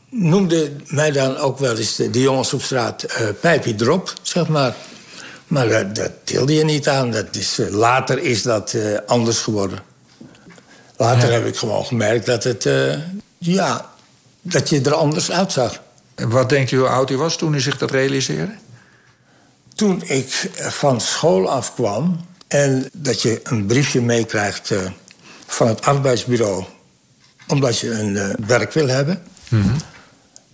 noemde 0.09 0.71
mij 0.85 1.11
dan 1.11 1.37
ook 1.37 1.59
wel 1.59 1.77
eens 1.77 1.95
de, 1.95 2.09
de 2.09 2.21
jongens 2.21 2.53
op 2.53 2.61
straat 2.61 3.03
uh, 3.03 3.27
pijpje 3.41 3.75
drop, 3.75 4.13
zeg 4.21 4.47
maar. 4.47 4.75
Maar 5.51 5.67
uh, 5.67 5.93
dat 5.93 6.11
tilde 6.23 6.53
je 6.53 6.63
niet 6.63 6.87
aan. 6.87 7.11
Dat 7.11 7.35
is, 7.35 7.59
uh, 7.59 7.69
later 7.69 8.19
is 8.19 8.41
dat 8.41 8.75
anders 9.05 9.39
geworden. 9.39 9.79
Later 10.97 11.27
ja. 11.29 11.33
heb 11.33 11.45
ik 11.45 11.57
gewoon 11.57 11.85
gemerkt 11.85 12.25
dat 12.25 12.43
het, 12.43 12.69
ja, 13.37 13.89
dat 14.41 14.69
je 14.69 14.81
er 14.81 14.93
anders 14.93 15.31
uitzag. 15.31 15.81
En 16.15 16.29
wat 16.29 16.49
denkt 16.49 16.71
u 16.71 16.77
hoe 16.77 16.87
oud 16.87 17.09
u 17.09 17.17
was 17.17 17.37
toen 17.37 17.53
u 17.53 17.59
zich 17.59 17.77
dat 17.77 17.91
realiseerde? 17.91 18.53
Toen 19.75 20.01
ik 20.05 20.49
van 20.57 21.01
school 21.01 21.49
afkwam 21.49 22.25
en 22.47 22.89
dat 22.93 23.21
je 23.21 23.39
een 23.43 23.65
briefje 23.65 24.01
meekrijgt 24.01 24.71
van 25.47 25.67
het 25.67 25.81
arbeidsbureau, 25.81 26.63
omdat 27.47 27.79
je 27.79 27.91
een 27.91 28.35
werk 28.47 28.73
wil 28.73 28.87
hebben. 28.87 29.23
Mm 29.49 29.61
-hmm. 29.61 29.75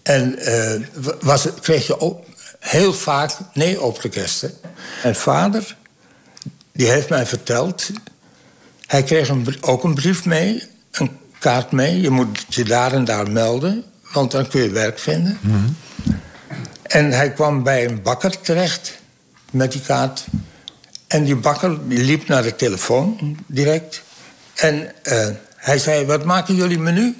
En 0.07 0.35
uh, 0.39 0.87
was, 1.21 1.47
kreeg 1.61 1.87
je 1.87 1.99
ook 1.99 2.26
heel 2.59 2.93
vaak 2.93 3.31
nee-oprekesten. 3.53 4.53
En 5.03 5.15
vader, 5.15 5.75
die 6.71 6.87
heeft 6.87 7.09
mij 7.09 7.25
verteld... 7.25 7.89
hij 8.85 9.03
kreeg 9.03 9.29
een, 9.29 9.57
ook 9.61 9.83
een 9.83 9.95
brief 9.95 10.25
mee, 10.25 10.63
een 10.91 11.17
kaart 11.39 11.71
mee. 11.71 12.01
Je 12.01 12.09
moet 12.09 12.45
je 12.49 12.63
daar 12.63 12.93
en 12.93 13.05
daar 13.05 13.31
melden, 13.31 13.83
want 14.13 14.31
dan 14.31 14.47
kun 14.47 14.61
je 14.61 14.69
werk 14.69 14.99
vinden. 14.99 15.37
Mm 15.41 15.51
-hmm. 15.51 15.77
En 16.83 17.11
hij 17.11 17.31
kwam 17.31 17.63
bij 17.63 17.85
een 17.85 18.01
bakker 18.01 18.41
terecht 18.41 18.97
met 19.51 19.71
die 19.71 19.81
kaart. 19.81 20.25
En 21.07 21.23
die 21.23 21.35
bakker 21.35 21.87
die 21.87 22.03
liep 22.03 22.27
naar 22.27 22.43
de 22.43 22.55
telefoon 22.55 23.37
direct. 23.45 24.01
En 24.55 24.91
uh, 25.03 25.27
hij 25.55 25.77
zei, 25.77 26.05
wat 26.05 26.25
maken 26.25 26.55
jullie 26.55 26.79
menu? 26.79 27.15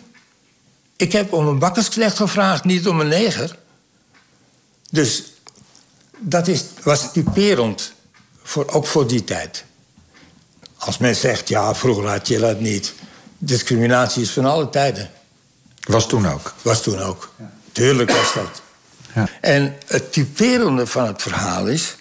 Ik 0.96 1.12
heb 1.12 1.34
om 1.34 1.48
een 1.48 1.60
bakkersknecht 1.60 2.18
gevraagd, 2.18 2.64
niet 2.64 2.88
om 2.88 3.00
een 3.00 3.08
neger. 3.08 3.58
Dus 4.90 5.24
dat 6.18 6.48
is, 6.48 6.64
was 6.84 7.12
typerend, 7.12 7.94
voor, 8.44 8.68
ook 8.70 8.86
voor 8.86 9.08
die 9.08 9.24
tijd. 9.24 9.66
Als 10.78 10.98
men 10.98 11.16
zegt, 11.16 11.50
ja, 11.50 11.76
vroeger 11.76 12.08
had 12.08 12.28
je 12.28 12.40
dat 12.40 12.60
niet. 12.60 12.94
Discriminatie 13.38 14.22
is 14.22 14.32
van 14.32 14.46
alle 14.46 14.70
tijden. 14.70 15.10
Was 15.84 16.08
toen 16.08 16.28
ook? 16.28 16.54
Was 16.62 16.84
toen 16.84 17.00
ook. 17.00 17.34
Ja. 17.38 17.52
Tuurlijk 17.72 18.12
was 18.12 18.34
dat. 18.34 18.62
Ja. 19.16 19.30
En 19.42 19.76
het 19.86 20.14
typerende 20.14 20.88
van 20.88 21.08
het 21.08 21.22
verhaal 21.22 21.68
is... 21.68 21.96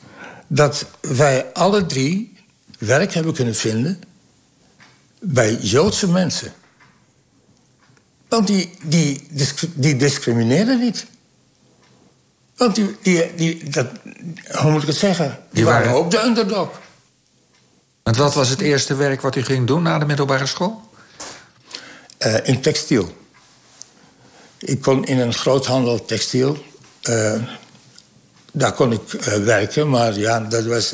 dat 0.46 0.86
wij 1.00 1.52
alle 1.52 1.86
drie 1.86 2.36
werk 2.78 3.14
hebben 3.14 3.34
kunnen 3.34 3.54
vinden... 3.54 4.02
bij 5.20 5.54
Joodse 5.54 6.08
mensen... 6.08 6.52
Want 8.28 8.46
die, 8.46 8.70
die, 8.82 9.28
die 9.74 9.96
discrimineerden 9.96 10.78
niet. 10.80 11.06
Want 12.56 12.74
die, 12.74 12.96
die, 13.02 13.34
die 13.34 13.70
dat, 13.70 13.86
hoe 14.60 14.70
moet 14.70 14.82
ik 14.82 14.88
het 14.88 14.96
zeggen? 14.96 15.38
Die, 15.50 15.64
waren, 15.64 15.92
ook 15.92 16.10
de 16.10 16.22
underdog. 16.22 16.80
En 18.02 18.16
wat 18.16 18.34
was 18.34 18.48
het 18.48 18.60
eerste 18.60 18.94
werk 18.94 19.20
wat 19.20 19.36
u 19.36 19.42
ging 19.42 19.66
doen 19.66 19.82
na 19.82 19.98
de 19.98 20.06
middelbare 20.06 20.46
school? 20.46 20.80
Uh, 22.18 22.34
in 22.42 22.60
textiel. 22.60 23.16
Ik 24.58 24.80
kon 24.80 25.04
in 25.04 25.18
een 25.18 25.34
groothandel 25.34 26.04
textiel. 26.04 26.64
Uh, 27.08 27.42
daar 28.52 28.72
kon 28.72 28.92
ik 28.92 29.12
uh, 29.12 29.34
werken, 29.34 29.88
maar 29.88 30.18
ja, 30.18 30.40
dat 30.40 30.64
was. 30.64 30.92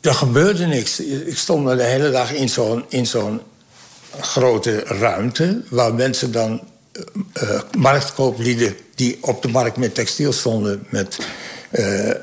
er 0.00 0.14
gebeurde 0.14 0.66
niks. 0.66 1.00
Ik 1.00 1.38
stond 1.38 1.66
de 1.66 1.82
hele 1.82 2.10
dag 2.10 2.32
in 2.32 2.48
zo'n 2.48 2.84
zo'n 3.02 3.40
grote 4.20 4.78
ruimte 4.78 5.62
waar 5.68 5.94
mensen 5.94 6.32
dan 6.32 6.60
uh, 7.42 7.60
marktkooplieden 7.78 8.76
die 8.94 9.18
op 9.20 9.42
de 9.42 9.48
markt 9.48 9.76
met 9.76 9.94
textiel 9.94 10.32
stonden, 10.32 10.86
met 10.88 11.18
uh, 11.70 12.14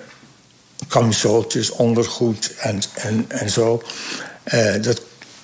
ondergoed 1.78 2.54
en, 2.58 2.82
en, 2.94 3.26
en 3.28 3.50
zo. 3.50 3.84
Uh, 4.46 4.82
dat, 4.82 5.02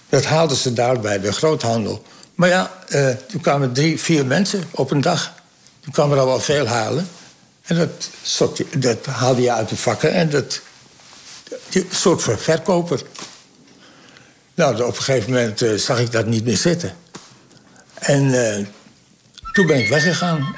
dat 0.10 0.26
haalden 0.26 0.58
ze 0.58 0.74
daar 0.74 1.00
bij 1.00 1.20
de 1.20 1.32
groothandel. 1.32 2.04
Maar 2.36 2.50
ja, 2.50 2.72
toen 3.28 3.42
kwamen 3.42 3.74
drie, 3.74 4.00
vier 4.00 4.26
mensen 4.26 4.64
op 4.72 4.92
een 4.92 5.02
dag. 5.02 5.34
Toen 5.80 5.94
kwam 5.94 6.12
er 6.12 6.20
al 6.20 6.26
wel 6.26 6.40
veel 6.40 6.66
halen. 6.66 7.08
En 7.64 7.78
dat, 7.78 8.10
dat 8.78 9.06
haalde 9.06 9.42
je 9.42 9.52
uit 9.52 9.70
de 9.70 9.78
vakken 9.78 10.12
en 10.14 10.30
dat. 10.30 10.62
Een 11.72 11.88
soort 11.92 12.24
van 12.24 12.38
verkoper. 12.38 13.02
Nou, 14.56 14.82
op 14.82 14.98
een 14.98 15.04
gegeven 15.04 15.32
moment 15.32 15.82
zag 15.82 16.00
ik 16.00 16.12
dat 16.12 16.26
niet 16.26 16.46
meer 16.46 16.58
zitten. 16.58 16.96
En 17.94 18.34
toen 19.58 19.68
ben 19.68 19.80
ik 19.80 19.90
weggegaan. 19.90 20.56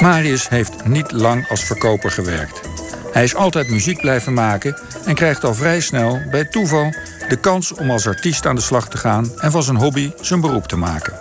Marius 0.00 0.48
heeft 0.48 0.84
niet 0.84 1.12
lang 1.12 1.48
als 1.48 1.64
verkoper 1.64 2.10
gewerkt. 2.10 2.60
Hij 3.12 3.24
is 3.24 3.34
altijd 3.34 3.68
muziek 3.68 4.00
blijven 4.00 4.34
maken 4.34 4.80
en 5.04 5.14
krijgt 5.14 5.44
al 5.44 5.54
vrij 5.54 5.80
snel, 5.80 6.20
bij 6.30 6.44
toeval, 6.44 6.94
de 7.28 7.36
kans 7.36 7.72
om 7.72 7.90
als 7.90 8.06
artiest 8.06 8.46
aan 8.46 8.54
de 8.54 8.62
slag 8.62 8.88
te 8.88 8.96
gaan 8.96 9.40
en 9.40 9.50
van 9.50 9.62
zijn 9.62 9.76
hobby 9.76 10.12
zijn 10.20 10.40
beroep 10.40 10.66
te 10.66 10.76
maken. 10.76 11.12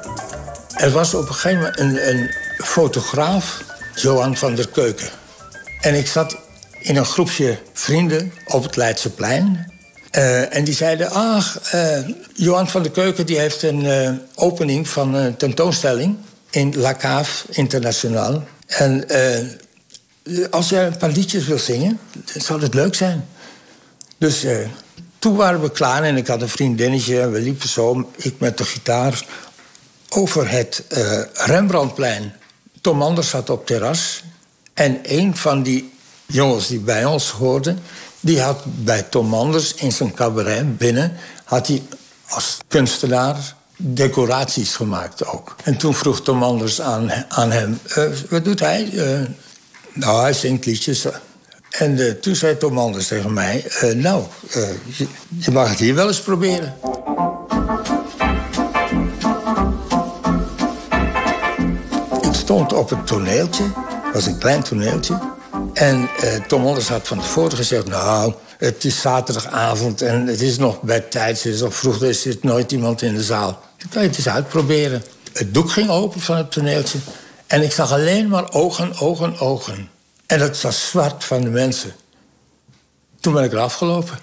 Er 0.76 0.92
was 0.92 1.14
op 1.14 1.28
een 1.28 1.34
gegeven 1.34 1.58
moment 1.58 1.80
een, 1.80 2.10
een 2.10 2.32
fotograaf 2.58 3.64
Johan 3.96 4.38
van 4.38 4.56
der 4.56 4.70
Keuken. 4.70 5.10
En 5.82 5.96
ik 5.96 6.08
zat 6.08 6.49
in 6.80 6.96
een 6.96 7.06
groepje 7.06 7.60
vrienden 7.74 8.34
op 8.46 8.64
het 8.64 8.76
Leidseplein. 8.76 9.72
Uh, 10.12 10.56
en 10.56 10.64
die 10.64 10.74
zeiden, 10.74 11.12
ach, 11.12 11.74
uh, 11.74 11.98
Johan 12.34 12.70
van 12.70 12.84
der 12.84 12.92
Keuken 12.92 13.26
die 13.26 13.40
heeft 13.40 13.64
een 13.64 13.84
uh, 13.86 14.12
opening 14.36 14.88
van 14.88 15.14
een 15.14 15.38
tentoonstelling... 15.38 16.18
in 16.50 16.74
La 16.78 16.96
Cave 16.96 17.46
Internationaal. 17.50 18.44
En 18.68 19.06
als 20.50 20.70
jij 20.70 20.86
een 20.86 20.98
paar 20.98 21.10
liedjes 21.10 21.46
wil 21.46 21.60
zingen, 21.60 22.00
dan 22.34 22.42
zou 22.42 22.62
het 22.62 22.74
leuk 22.74 22.96
zijn. 22.96 23.28
Dus 24.18 24.46
toen 25.20 25.36
waren 25.36 25.62
we 25.62 25.72
klaar 25.72 26.04
en 26.04 26.18
ik 26.18 26.28
had 26.28 26.42
een 26.42 26.50
vriendinnetje... 26.50 27.22
en 27.22 27.32
we 27.32 27.40
liepen 27.40 27.70
zo, 27.70 28.12
ik 28.16 28.40
met 28.40 28.58
de 28.58 28.66
gitaar, 28.66 29.26
over 30.10 30.50
het 30.50 30.84
Rembrandtplein... 31.34 32.34
Tom 32.82 33.02
Anders 33.02 33.30
zat 33.30 33.50
op 33.50 33.66
terras. 33.66 34.24
En 34.74 35.00
een 35.04 35.36
van 35.36 35.64
die 35.64 35.92
jongens 36.30 36.68
die 36.68 36.80
bij 36.80 37.06
ons 37.06 37.30
hoorden... 37.30 37.80
die 38.20 38.42
had 38.42 38.64
bij 38.66 39.04
Tom 39.04 39.34
Anders 39.34 39.74
in 39.74 39.92
zijn 39.92 40.14
cabaret 40.14 40.78
binnen... 40.78 41.14
had 41.44 41.68
hij 41.68 41.84
als 42.30 42.58
kunstenaar 42.68 43.56
decoraties 43.82 44.76
gemaakt 44.76 45.26
ook. 45.26 45.56
En 45.64 45.78
toen 45.78 45.94
vroeg 45.94 46.22
Tom 46.22 46.44
Anders 46.44 46.82
aan, 46.82 47.12
aan 47.30 47.52
hem, 47.52 47.80
uh, 47.98 48.06
wat 48.30 48.44
doet 48.44 48.60
hij? 48.60 48.90
Eh, 48.96 49.20
nou, 49.94 50.22
hij 50.22 50.34
zingt 50.34 50.66
liedjes. 50.66 51.06
En 51.70 52.00
eh, 52.00 52.12
toen 52.12 52.36
zei 52.36 52.58
Tom 52.58 52.78
Anders 52.78 53.08
tegen 53.08 53.34
mij, 53.34 53.66
nou, 53.96 54.24
je, 54.98 55.08
je 55.40 55.52
mag 55.52 55.70
het 55.70 55.80
hier 55.80 55.96
wel 55.96 56.08
eens 56.08 56.22
proberen. 56.22 56.76
Ik 62.22 62.34
stond 62.34 62.74
op 62.74 62.90
het 62.90 63.08
toneeltje, 63.08 63.64
het 64.04 64.14
was 64.14 64.26
een 64.26 64.38
klein 64.38 64.64
toneeltje... 64.64 65.38
En 65.74 66.10
eh, 66.22 66.36
Tom 66.48 66.66
Anders 66.66 66.88
had 66.88 67.08
van 67.08 67.20
tevoren 67.20 67.58
gezegd... 67.58 67.88
nou, 67.88 68.34
het 68.58 68.84
is 68.84 69.02
zaterdagavond 69.02 70.02
en 70.02 70.28
het 70.28 70.42
is 70.42 70.58
nog 70.58 70.82
bij 70.82 71.00
tijd. 71.00 71.44
Het 71.44 71.54
is 71.54 71.62
nog 71.62 71.76
vroeg, 71.76 72.02
er 72.02 72.14
zit 72.14 72.44
nooit 72.44 72.72
iemand 72.72 73.02
in 73.02 73.14
de 73.14 73.24
zaal. 73.24 73.60
Dan 73.78 73.90
kan 73.90 74.02
het 74.02 74.18
eens 74.18 74.30
uitproberen. 74.30 75.04
Het 75.34 75.54
doek 75.54 75.72
ging 75.72 75.90
open 75.90 76.22
van 76.22 76.38
het 76.38 76.52
toneeltje. 76.52 76.98
En 77.48 77.62
ik 77.62 77.72
zag 77.72 77.92
alleen 77.92 78.28
maar 78.28 78.52
ogen, 78.52 79.00
ogen, 79.00 79.40
ogen. 79.40 79.90
En 80.26 80.40
het 80.40 80.62
was 80.62 80.88
zwart 80.88 81.24
van 81.24 81.42
de 81.42 81.50
mensen. 81.50 81.92
Toen 83.20 83.34
ben 83.34 83.44
ik 83.44 83.52
er 83.52 83.60
afgelopen. 83.60 84.20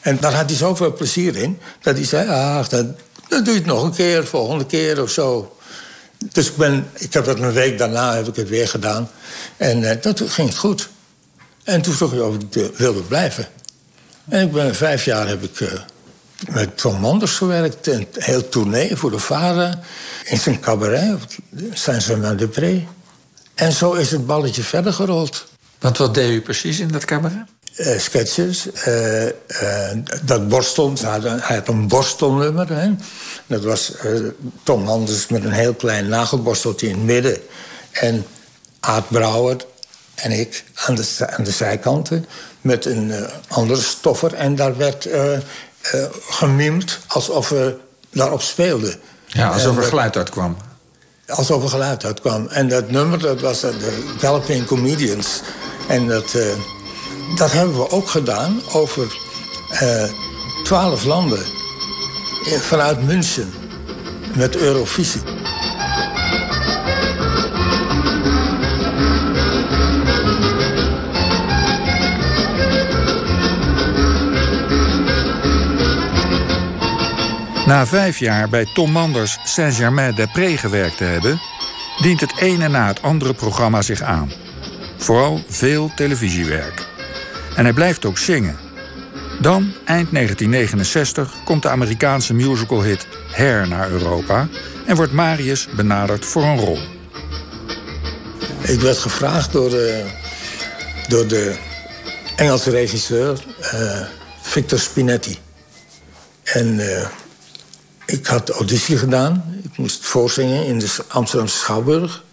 En 0.00 0.18
daar 0.20 0.34
had 0.34 0.48
hij 0.48 0.58
zoveel 0.58 0.92
plezier 0.92 1.36
in... 1.36 1.58
dat 1.80 1.96
hij 1.96 2.04
zei, 2.04 2.28
ach, 2.28 2.68
dan, 2.68 2.96
dan 3.28 3.44
doe 3.44 3.52
je 3.52 3.58
het 3.58 3.68
nog 3.68 3.82
een 3.82 3.94
keer, 3.94 4.26
volgende 4.26 4.66
keer 4.66 5.02
of 5.02 5.10
zo. 5.10 5.55
Dus 6.18 6.48
ik, 6.48 6.56
ben, 6.56 6.86
ik 6.94 7.12
heb 7.12 7.24
dat 7.24 7.38
een 7.38 7.52
week 7.52 7.78
daarna 7.78 8.14
heb 8.14 8.28
ik 8.28 8.36
het 8.36 8.48
weer 8.48 8.68
gedaan. 8.68 9.10
En 9.56 9.82
uh, 9.82 9.90
dat 10.00 10.22
ging 10.26 10.58
goed. 10.58 10.88
En 11.64 11.82
toen 11.82 11.94
vroeg 11.94 12.10
hij 12.10 12.20
of 12.20 12.34
ik 12.34 12.76
wilde 12.76 13.02
blijven. 13.02 13.48
En 14.28 14.46
ik 14.46 14.52
ben 14.52 14.74
vijf 14.74 15.04
jaar 15.04 15.28
heb 15.28 15.42
ik 15.42 15.60
uh, 15.60 15.72
met 16.50 16.78
Tom 16.78 17.00
Manders 17.00 17.36
gewerkt. 17.36 17.86
Een 17.86 18.06
heel 18.12 18.48
tournee 18.48 18.96
voor 18.96 19.10
de 19.10 19.18
vader. 19.18 19.78
In 20.24 20.38
zijn 20.38 20.60
cabaret, 20.60 21.36
Saint-Germain-de-Pré. 21.72 22.86
En 23.54 23.72
zo 23.72 23.92
is 23.92 24.10
het 24.10 24.26
balletje 24.26 24.62
verder 24.62 24.92
gerold. 24.92 25.46
Want 25.78 25.98
wat 25.98 26.14
deed 26.14 26.30
u 26.30 26.40
precies 26.40 26.80
in 26.80 26.88
dat 26.88 27.04
cabaret? 27.04 27.55
Uh, 27.76 27.98
sketches. 27.98 28.66
Uh, 28.88 29.24
uh, 29.24 29.30
dat 30.22 30.48
borstel, 30.48 30.92
hij 31.00 31.10
had, 31.10 31.24
een, 31.24 31.40
hij 31.40 31.56
had 31.56 31.68
een 31.68 31.88
borstelnummer. 31.88 32.68
Hè. 32.68 32.90
Dat 33.46 33.64
was 33.64 33.92
Tom 34.62 34.82
Manders 34.82 35.26
met 35.26 35.44
een 35.44 35.52
heel 35.52 35.74
klein 35.74 36.08
nagelborsteltje 36.08 36.88
in 36.88 36.94
het 36.94 37.04
midden. 37.04 37.38
En 37.90 38.26
Aad 38.80 39.08
Brouwer 39.08 39.56
en 40.14 40.30
ik 40.30 40.64
aan 40.74 40.94
de, 40.94 41.26
aan 41.26 41.44
de 41.44 41.50
zijkanten 41.50 42.26
met 42.60 42.84
een 42.84 43.12
andere 43.48 43.80
stoffer. 43.80 44.34
En 44.34 44.54
daar 44.54 44.76
werd 44.76 45.08
gemimd 46.28 46.98
alsof 47.06 47.48
we 47.48 47.76
daarop 48.10 48.42
speelden. 48.42 48.94
Ja, 49.26 49.48
alsof 49.48 49.76
er 49.76 49.82
geluid 49.82 50.16
uitkwam. 50.16 50.56
Alsof 51.26 51.62
er 51.62 51.68
geluid 51.68 52.04
uitkwam. 52.04 52.48
En 52.48 52.68
dat 52.68 52.90
nummer, 52.90 53.18
dat 53.18 53.40
was 53.40 53.60
de 53.60 54.14
Galloping 54.18 54.66
Comedians. 54.66 55.40
En 55.88 56.06
dat, 56.06 56.34
dat 57.34 57.52
hebben 57.52 57.76
we 57.76 57.90
ook 57.90 58.08
gedaan 58.08 58.60
over 58.72 59.16
twaalf 60.64 61.00
uh, 61.00 61.06
landen. 61.06 61.44
Vanuit 62.60 63.02
München. 63.02 63.52
Met 64.34 64.56
Eurovisie. 64.56 65.20
Na 77.66 77.86
vijf 77.86 78.18
jaar 78.18 78.48
bij 78.48 78.66
Tom 78.74 78.90
Manders 78.90 79.38
Saint-Germain-des-Prés 79.44 80.60
gewerkt 80.60 80.96
te 80.96 81.04
hebben... 81.04 81.40
dient 82.02 82.20
het 82.20 82.36
ene 82.38 82.68
na 82.68 82.86
het 82.86 83.02
andere 83.02 83.34
programma 83.34 83.82
zich 83.82 84.00
aan. 84.00 84.32
Vooral 84.96 85.40
veel 85.48 85.90
televisiewerk. 85.94 86.95
En 87.56 87.64
hij 87.64 87.72
blijft 87.72 88.04
ook 88.04 88.18
zingen. 88.18 88.56
Dan, 89.40 89.72
eind 89.84 90.12
1969, 90.12 91.34
komt 91.44 91.62
de 91.62 91.68
Amerikaanse 91.68 92.34
musicalhit 92.34 93.06
Hair 93.32 93.68
naar 93.68 93.90
Europa... 93.90 94.48
en 94.86 94.96
wordt 94.96 95.12
Marius 95.12 95.68
benaderd 95.76 96.24
voor 96.24 96.42
een 96.42 96.58
rol. 96.58 96.78
Ik 98.60 98.80
werd 98.80 98.98
gevraagd 98.98 99.52
door 99.52 99.70
de, 99.70 100.04
door 101.08 101.26
de 101.26 101.56
Engelse 102.36 102.70
regisseur 102.70 103.44
uh, 103.60 104.00
Victor 104.42 104.78
Spinetti. 104.78 105.38
En... 106.42 106.78
Uh, 106.78 107.06
ik 108.06 108.26
had 108.26 108.50
auditie 108.50 108.98
gedaan. 108.98 109.60
Ik 109.62 109.78
moest 109.78 110.04
voorzingen 110.04 110.66
in 110.66 110.78
de 110.78 110.88
Amsterdamse 111.08 111.56
Schouwburg. 111.56 112.24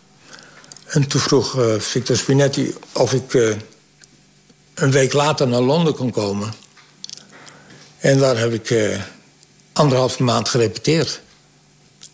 En 0.85 1.07
toen 1.07 1.21
vroeg 1.21 1.57
uh, 1.57 1.79
Victor 1.79 2.15
Spinetti 2.15 2.75
of 2.91 3.13
ik 3.13 3.55
een 4.73 4.91
week 4.91 5.13
later 5.13 5.47
naar 5.47 5.61
Londen 5.61 5.95
kon 5.95 6.11
komen. 6.11 6.53
En 7.97 8.17
daar 8.19 8.37
heb 8.37 8.53
ik 8.53 8.69
uh, 8.69 8.97
anderhalve 9.73 10.23
maand 10.23 10.49
gerepeteerd. 10.49 11.21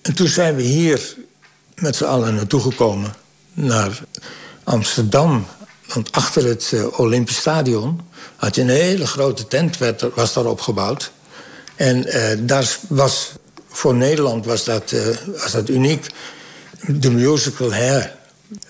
En 0.01 0.15
toen 0.15 0.27
zijn 0.27 0.55
we 0.55 0.61
hier 0.61 1.15
met 1.75 1.95
z'n 1.95 2.03
allen 2.03 2.35
naartoe 2.35 2.61
gekomen. 2.61 3.13
Naar 3.53 3.99
Amsterdam. 4.63 5.45
Want 5.93 6.11
achter 6.11 6.45
het 6.45 6.73
Olympisch 6.91 7.37
Stadion 7.37 8.01
had 8.35 8.55
je 8.55 8.61
een 8.61 8.69
hele 8.69 9.07
grote 9.07 9.47
tent, 9.47 9.77
was 10.15 10.33
daar 10.33 10.45
opgebouwd. 10.45 11.11
En 11.75 12.05
daar 12.45 12.77
was 12.87 13.31
voor 13.67 13.95
Nederland 13.95 14.45
was 14.45 14.63
dat, 14.63 14.93
was 15.25 15.51
dat 15.51 15.69
uniek. 15.69 16.05
De 16.87 17.11
musical 17.11 17.73
Hair. 17.73 18.15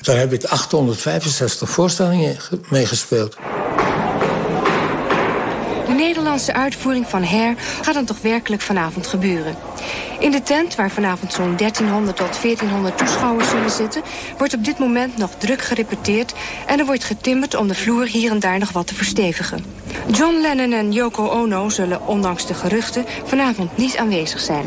Daar 0.01 0.17
heb 0.17 0.33
ik 0.33 0.43
865 0.43 1.69
voorstellingen 1.69 2.37
mee 2.69 2.85
gespeeld. 2.85 3.35
De 5.99 6.05
Nederlandse 6.05 6.53
uitvoering 6.53 7.07
van 7.07 7.23
Hair 7.23 7.55
gaat 7.81 7.93
dan 7.93 8.05
toch 8.05 8.21
werkelijk 8.21 8.61
vanavond 8.61 9.07
gebeuren. 9.07 9.55
In 10.19 10.31
de 10.31 10.43
tent, 10.43 10.75
waar 10.75 10.91
vanavond 10.91 11.33
zo'n 11.33 11.55
1300 11.57 12.17
tot 12.17 12.41
1400 12.41 12.97
toeschouwers 12.97 13.49
zullen 13.49 13.71
zitten... 13.71 14.01
wordt 14.37 14.53
op 14.53 14.63
dit 14.63 14.79
moment 14.79 15.17
nog 15.17 15.29
druk 15.37 15.61
gerepeteerd... 15.61 16.33
en 16.65 16.79
er 16.79 16.85
wordt 16.85 17.03
getimmerd 17.03 17.55
om 17.55 17.67
de 17.67 17.75
vloer 17.75 18.07
hier 18.07 18.31
en 18.31 18.39
daar 18.39 18.59
nog 18.59 18.71
wat 18.71 18.87
te 18.87 18.95
verstevigen. 18.95 19.65
John 20.11 20.41
Lennon 20.41 20.71
en 20.71 20.91
Yoko 20.91 21.27
Ono 21.27 21.69
zullen, 21.69 22.07
ondanks 22.07 22.45
de 22.45 22.53
geruchten... 22.53 23.05
vanavond 23.25 23.77
niet 23.77 23.97
aanwezig 23.97 24.39
zijn. 24.39 24.65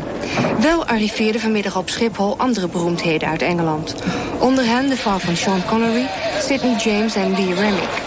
Wel 0.59 0.85
arriveerden 0.85 1.41
vanmiddag 1.41 1.77
op 1.77 1.89
Schiphol 1.89 2.37
andere 2.37 2.67
beroemdheden 2.67 3.27
uit 3.27 3.41
Engeland. 3.41 3.95
Onder 4.39 4.65
hen 4.65 4.89
de 4.89 4.97
vrouw 4.97 5.19
van 5.19 5.37
Sean 5.37 5.65
Connery, 5.65 6.07
Sidney 6.41 6.75
James 6.75 7.15
en 7.15 7.31
Lee 7.31 7.53
Remick. 7.53 8.01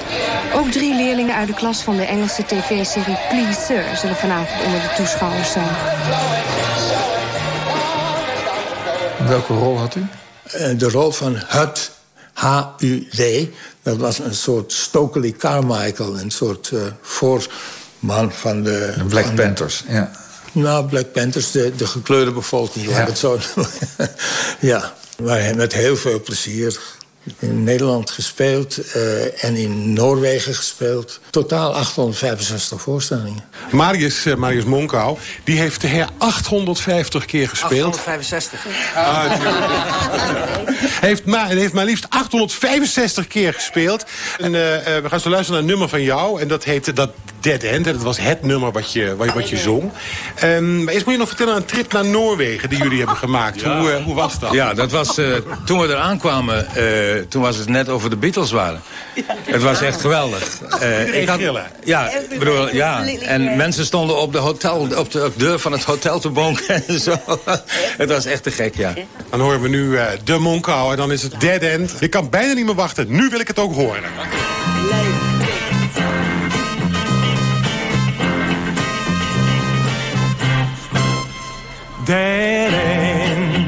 Ook 0.54 0.70
drie 0.70 0.94
leerlingen 0.94 1.34
uit 1.34 1.48
de 1.48 1.54
klas 1.54 1.82
van 1.82 1.96
de 1.96 2.04
Engelse 2.04 2.44
tv-serie 2.44 3.16
Please 3.28 3.60
Sir... 3.60 3.84
zullen 3.96 4.16
vanavond 4.16 4.64
onder 4.64 4.80
de 4.80 4.92
toeschouwers 4.96 5.52
zijn. 5.52 5.68
Welke 9.28 9.52
rol 9.52 9.78
had 9.78 9.94
u? 9.94 10.06
De 10.76 10.88
rol 10.88 11.10
van 11.10 11.36
Hud, 11.46 11.90
H-U-D. 12.32 13.48
Dat 13.82 13.96
was 13.96 14.18
een 14.18 14.34
soort 14.34 14.72
Stokely 14.72 15.32
Carmichael. 15.32 16.18
Een 16.18 16.30
soort 16.30 16.70
uh, 16.74 16.80
voorman 17.00 18.32
van 18.32 18.62
de... 18.62 18.94
De 18.96 19.04
Black 19.04 19.24
van 19.24 19.34
Panthers, 19.34 19.82
de, 19.86 19.92
ja. 19.92 20.10
Nou, 20.52 20.86
Black 20.86 21.12
Panthers, 21.12 21.50
de, 21.50 21.72
de 21.76 21.86
gekleurde 21.86 22.32
bevolking, 22.32 22.88
ja. 22.88 23.04
het 23.04 23.18
zo 23.18 23.38
Ja, 24.60 24.92
maar 25.22 25.56
met 25.56 25.72
heel 25.72 25.96
veel 25.96 26.20
plezier 26.20 26.78
in 27.38 27.64
Nederland 27.64 28.10
gespeeld 28.10 28.78
uh, 28.96 29.44
en 29.44 29.56
in 29.56 29.92
Noorwegen 29.92 30.54
gespeeld. 30.54 31.20
Totaal 31.30 31.74
865 31.74 32.80
voorstellingen. 32.80 33.44
Marius, 33.70 34.26
uh, 34.26 34.34
Marius 34.34 34.64
Monkau, 34.64 35.18
die 35.44 35.58
heeft 35.58 35.80
de 35.80 35.86
her 35.86 36.08
850 36.18 37.24
keer 37.24 37.48
gespeeld. 37.48 37.94
865. 37.94 38.66
Ah, 38.94 39.24
heeft, 41.08 41.24
maar, 41.24 41.48
heeft 41.48 41.72
maar 41.72 41.84
liefst 41.84 42.06
865 42.08 43.26
keer 43.26 43.52
gespeeld. 43.52 44.04
En 44.38 44.46
uh, 44.46 44.52
we 44.52 45.04
gaan 45.06 45.20
zo 45.20 45.30
luisteren 45.30 45.52
naar 45.52 45.60
een 45.60 45.66
nummer 45.66 45.88
van 45.88 46.02
jou. 46.02 46.40
En 46.40 46.48
dat 46.48 46.64
heette 46.64 46.92
dat 46.92 47.10
Dead 47.46 47.62
End. 47.62 47.84
Dat 47.84 48.02
was 48.02 48.18
het 48.20 48.42
nummer 48.42 48.72
wat 48.72 48.92
je, 48.92 49.16
wat, 49.16 49.34
wat 49.34 49.48
je 49.48 49.56
zong. 49.56 49.90
Um, 50.44 50.84
maar 50.84 50.92
eerst 50.92 51.04
moet 51.04 51.14
je 51.14 51.20
nog 51.20 51.28
vertellen 51.28 51.52
aan 51.52 51.60
een 51.60 51.66
trip 51.66 51.92
naar 51.92 52.04
Noorwegen 52.04 52.68
die 52.68 52.78
jullie 52.78 52.98
hebben 52.98 53.16
gemaakt. 53.16 53.60
Ja. 53.60 53.80
Hoe, 53.80 54.02
hoe 54.04 54.14
was 54.14 54.38
dat? 54.38 54.52
Ja, 54.52 54.74
dat 54.74 54.90
was 54.90 55.14
toen 55.64 55.78
we 55.80 55.88
eraan 55.88 56.18
kwamen 56.18 56.66
toen 57.28 57.42
was 57.42 57.56
het 57.56 57.68
net 57.68 57.88
over 57.88 58.10
de 58.10 58.16
Beatles 58.16 58.50
waren. 58.50 58.82
Ja. 59.14 59.22
Het 59.42 59.62
was 59.62 59.80
echt 59.80 60.00
geweldig. 60.00 60.44
Uh, 60.82 61.20
ik 61.20 61.28
had, 61.28 61.40
ja, 61.84 62.10
bedoel, 62.38 62.74
ja, 62.74 63.04
en 63.22 63.56
mensen 63.56 63.84
stonden 63.84 64.16
op 64.16 64.32
de, 64.32 64.38
hotel, 64.38 64.76
op 64.76 64.90
de, 64.90 64.98
op 64.98 65.10
de 65.10 65.32
deur 65.36 65.58
van 65.58 65.72
het 65.72 65.84
hotel 65.84 66.18
te 66.18 66.28
bonken 66.28 66.86
en 66.86 67.00
zo. 67.00 67.16
Het 67.98 68.08
was 68.08 68.24
echt 68.24 68.42
te 68.42 68.50
gek, 68.50 68.76
ja. 68.76 68.94
Dan 69.30 69.40
horen 69.40 69.60
we 69.60 69.68
nu 69.68 69.90
uh, 69.90 70.04
de 70.24 70.38
Monkau 70.38 70.90
en 70.90 70.96
dan 70.96 71.12
is 71.12 71.22
het 71.22 71.40
Dead 71.40 71.62
End. 71.62 71.92
Ik 72.00 72.10
kan 72.10 72.30
bijna 72.30 72.52
niet 72.52 72.64
meer 72.64 72.74
wachten. 72.74 73.06
Nu 73.08 73.28
wil 73.28 73.40
ik 73.40 73.48
het 73.48 73.58
ook 73.58 73.74
horen. 73.74 74.02
Dead 82.06 82.72
end, 82.72 83.66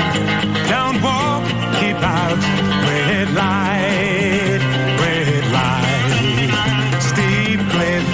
don't 0.69 1.03
walk, 1.03 1.45
keep 1.81 1.97
out, 1.97 2.39
red 2.87 3.29
light, 3.35 4.61
red 5.01 5.45
light, 5.51 7.03
steep 7.03 7.61
cliff, 7.71 8.07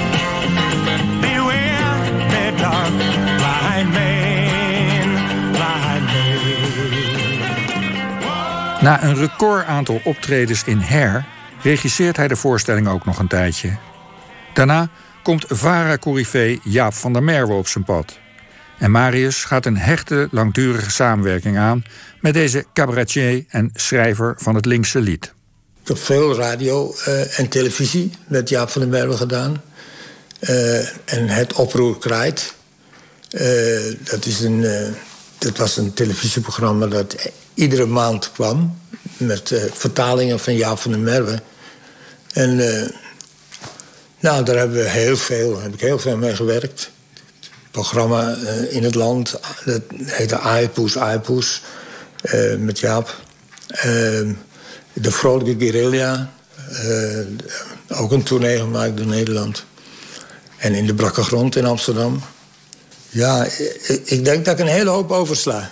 beware 1.20 1.96
the 2.30 2.52
dark, 2.56 2.94
blind 3.37 3.92
man, 3.92 5.06
blind 5.52 6.04
man. 6.04 6.24
Na 8.80 9.02
een 9.02 9.16
record 9.16 9.66
aantal 9.66 10.00
optredens 10.04 10.64
in 10.64 10.78
Her 10.78 11.24
regisseert 11.62 12.16
hij 12.16 12.28
de 12.28 12.37
voorstelling 12.37 12.88
ook 12.88 13.04
nog 13.04 13.18
een 13.18 13.28
tijdje. 13.28 13.76
Daarna 14.52 14.88
komt 15.22 15.44
VARA-corrivee 15.48 16.60
Jaap 16.62 16.94
van 16.94 17.12
der 17.12 17.22
Merwe 17.22 17.52
op 17.52 17.68
zijn 17.68 17.84
pad. 17.84 18.22
En 18.85 18.90
Marius 18.90 19.44
gaat 19.44 19.66
een 19.66 19.77
hechte, 19.77 20.29
langdurige 20.31 20.90
samenwerking 20.90 21.59
aan 21.59 21.85
met 22.20 22.35
deze 22.35 22.64
cabaretier 22.73 23.44
en 23.49 23.70
schrijver 23.75 24.35
van 24.38 24.55
het 24.55 24.64
linkse 24.64 25.01
lied. 25.01 25.33
Ik 25.83 25.88
heb 25.88 25.99
veel 25.99 26.35
radio 26.35 26.94
eh, 27.05 27.38
en 27.38 27.49
televisie 27.49 28.11
met 28.27 28.49
Jaap 28.49 28.70
van 28.70 28.81
der 28.81 28.90
Merwe 28.90 29.16
gedaan. 29.16 29.62
Eh, 30.38 30.79
en 31.05 31.29
het 31.29 31.53
Oproer 31.53 31.99
Kraait. 31.99 32.55
Eh, 33.31 33.44
dat, 34.01 34.25
is 34.27 34.40
een, 34.40 34.66
dat 35.38 35.57
was 35.57 35.77
een 35.77 35.94
televisieprogramma 35.94 36.87
dat 36.87 37.31
iedere 37.55 37.87
maand 37.87 38.33
kwam. 38.33 38.79
Met 39.16 39.70
vertalingen 39.73 40.40
van 40.40 40.57
Jaap 40.57 40.79
van 40.79 40.90
der 40.90 41.01
Merwe. 41.01 41.42
En 42.33 42.57
nou, 44.20 44.44
daar 44.44 44.57
hebben 44.57 44.77
we 44.77 44.88
heel 44.88 45.16
veel, 45.16 45.61
heb 45.61 45.75
ik 45.75 45.81
heel 45.81 45.99
veel 45.99 46.16
mee 46.16 46.37
gewerkt. 46.37 46.92
Programma 47.74 48.37
in 48.68 48.84
het 48.84 48.94
land, 48.94 49.40
dat 49.64 49.82
heette 50.04 50.38
Aipoes, 50.38 50.98
Aipoes. 50.98 51.62
met 52.58 52.78
Jaap. 52.78 53.20
Ehm, 53.66 54.32
de 54.92 55.10
Vrolijke 55.10 55.64
Guerrilla. 55.64 56.30
Uh, 56.84 57.26
ook 57.88 58.12
een 58.12 58.22
tournee 58.22 58.58
gemaakt 58.58 58.96
door 58.96 59.06
Nederland. 59.06 59.64
En 60.56 60.74
in 60.74 60.87
de 60.87 60.94
Brakke 60.94 61.22
Grond 61.22 61.56
in 61.56 61.64
Amsterdam. 61.64 62.22
Ja, 63.14 63.44
ik, 63.44 64.00
ik 64.05 64.24
denk 64.24 64.44
dat 64.44 64.59
ik 64.59 64.66
een 64.66 64.72
hele 64.72 64.90
hoop 64.90 65.11
oversla. 65.11 65.70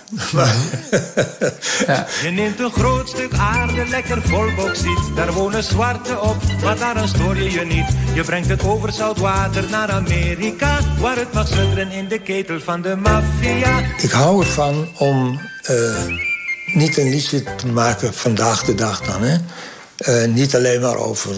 ja. 1.87 2.07
Je 2.21 2.29
neemt 2.33 2.59
een 2.59 2.71
groot 2.71 3.09
stuk 3.09 3.33
aarde, 3.33 3.87
lekker 3.87 4.21
vol 4.21 4.55
bauxiet. 4.55 5.15
Daar 5.15 5.33
wonen 5.33 5.63
zwarte 5.63 6.19
op, 6.19 6.35
maar 6.63 6.77
daar 6.77 7.07
stoor 7.07 7.37
je 7.37 7.51
je 7.51 7.65
niet. 7.65 7.85
Je 8.13 8.23
brengt 8.23 8.49
het 8.49 8.63
over 8.63 8.93
zout 8.93 9.17
water 9.17 9.69
naar 9.69 9.91
Amerika... 9.91 10.79
waar 10.99 11.17
het 11.17 11.33
mag 11.33 11.47
sudderen 11.47 11.91
in 11.91 12.07
de 12.07 12.19
ketel 12.19 12.59
van 12.59 12.81
de 12.81 12.95
maffia. 12.95 13.79
Ik 13.97 14.11
hou 14.11 14.45
ervan 14.45 14.87
om... 14.97 15.39
Uh, 15.69 16.05
niet 16.73 16.97
een 16.97 17.09
liedje 17.09 17.43
te 17.55 17.67
maken 17.67 18.13
vandaag 18.13 18.63
de 18.63 18.75
dag 18.75 19.01
dan. 19.01 19.21
Hè? 19.21 19.37
Uh, 19.97 20.33
niet 20.33 20.55
alleen 20.55 20.81
maar 20.81 20.97
over 20.97 21.35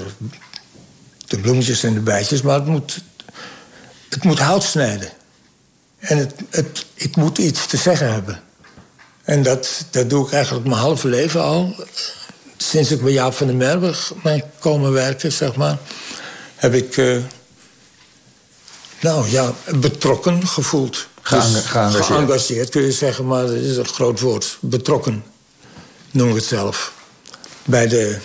de 1.28 1.40
bloemetjes 1.40 1.84
en 1.84 1.94
de 1.94 2.00
bijtjes, 2.00 2.42
maar 2.42 2.56
het 2.56 2.66
moet, 2.66 3.02
het 4.10 4.24
moet 4.24 4.40
hout 4.40 4.64
snijden. 4.64 5.10
En 6.06 6.18
het, 6.18 6.34
het, 6.50 6.86
ik 6.94 7.16
moet 7.16 7.38
iets 7.38 7.66
te 7.66 7.78
zeggen 7.78 8.12
hebben. 8.12 8.42
En 9.24 9.44
dat, 9.44 9.86
dat 9.92 10.10
doe 10.10 10.26
ik 10.26 10.34
eigenlijk 10.34 10.66
mijn 10.66 10.80
halve 10.80 11.08
leven 11.08 11.42
al. 11.42 11.76
Sinds 12.58 12.92
ik 12.92 13.02
bij 13.02 13.12
Jaap 13.12 13.34
van 13.34 13.48
der 13.48 13.56
Merwe 13.56 13.94
ben 14.24 14.44
komen 14.60 14.92
werken, 14.92 15.32
zeg 15.32 15.56
maar... 15.56 15.78
heb 16.56 16.74
ik, 16.74 16.98
uh, 16.98 17.24
nou 19.00 19.30
ja, 19.30 19.54
betrokken 19.76 20.48
gevoeld. 20.48 20.92
Dus 20.92 21.44
geëngageerd. 21.44 22.06
geëngageerd 22.06 22.70
kun 22.70 22.82
je 22.82 22.92
zeggen, 22.92 23.26
maar 23.26 23.46
dat 23.46 23.56
is 23.56 23.78
een 23.78 23.88
groot 23.88 24.20
woord. 24.20 24.58
Betrokken, 24.62 25.24
noem 26.12 26.30
ik 26.30 26.36
het 26.36 26.46
zelf. 26.46 26.94
Bij 27.66 27.88
de, 27.88 28.18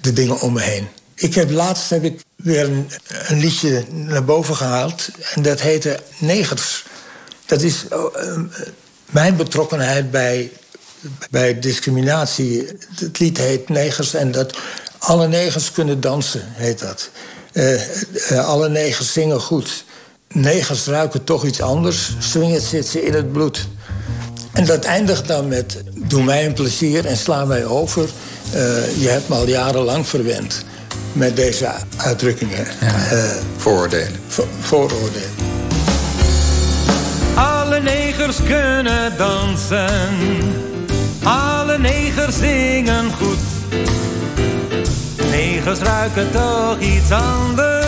de 0.00 0.12
dingen 0.12 0.40
om 0.40 0.52
me 0.52 0.60
heen. 0.60 0.88
Ik 1.14 1.34
heb 1.34 1.50
laatst 1.50 1.90
heb 1.90 2.04
ik 2.04 2.20
weer 2.36 2.64
een, 2.64 2.90
een 3.06 3.38
liedje 3.38 3.84
naar 3.90 4.24
boven 4.24 4.56
gehaald. 4.56 5.08
En 5.34 5.42
dat 5.42 5.60
heette 5.60 6.00
Negers. 6.18 6.84
Dat 7.52 7.62
is 7.62 7.84
uh, 7.92 8.38
mijn 9.10 9.36
betrokkenheid 9.36 10.10
bij, 10.10 10.50
bij 11.30 11.58
discriminatie. 11.58 12.66
Het 12.94 13.18
lied 13.18 13.38
heet 13.38 13.68
Negers 13.68 14.14
en 14.14 14.30
dat 14.30 14.56
alle 14.98 15.28
negers 15.28 15.72
kunnen 15.72 16.00
dansen, 16.00 16.42
heet 16.46 16.78
dat. 16.78 17.10
Uh, 17.52 17.72
uh, 18.30 18.48
alle 18.48 18.68
negers 18.68 19.12
zingen 19.12 19.40
goed 19.40 19.84
negers 20.28 20.86
ruiken 20.86 21.24
toch 21.24 21.44
iets 21.44 21.60
anders. 21.60 22.12
Swingend 22.18 22.62
zit 22.62 22.86
ze 22.86 23.04
in 23.04 23.14
het 23.14 23.32
bloed. 23.32 23.68
En 24.52 24.64
dat 24.64 24.84
eindigt 24.84 25.28
dan 25.28 25.48
met... 25.48 25.82
doe 25.94 26.22
mij 26.22 26.46
een 26.46 26.54
plezier 26.54 27.06
en 27.06 27.16
sla 27.16 27.44
mij 27.44 27.64
over. 27.64 28.02
Uh, 28.02 29.00
je 29.00 29.08
hebt 29.08 29.28
me 29.28 29.34
al 29.34 29.46
jarenlang 29.46 30.06
verwend 30.06 30.64
met 31.12 31.36
deze 31.36 31.70
uitdrukkingen. 31.96 32.66
Ja, 32.80 33.34
vooroordelen. 33.56 34.20
Vo 34.28 34.46
vooroordelen. 34.60 35.41
Alle 37.72 37.82
negers 37.82 38.42
kunnen 38.42 39.16
dansen. 39.16 40.08
Alle 41.22 41.78
negers 41.78 42.36
zingen 42.36 43.12
goed. 43.12 43.38
Negers 45.30 45.78
ruiken 45.78 46.30
toch 46.32 46.80
iets 46.80 47.10
anders 47.10 47.84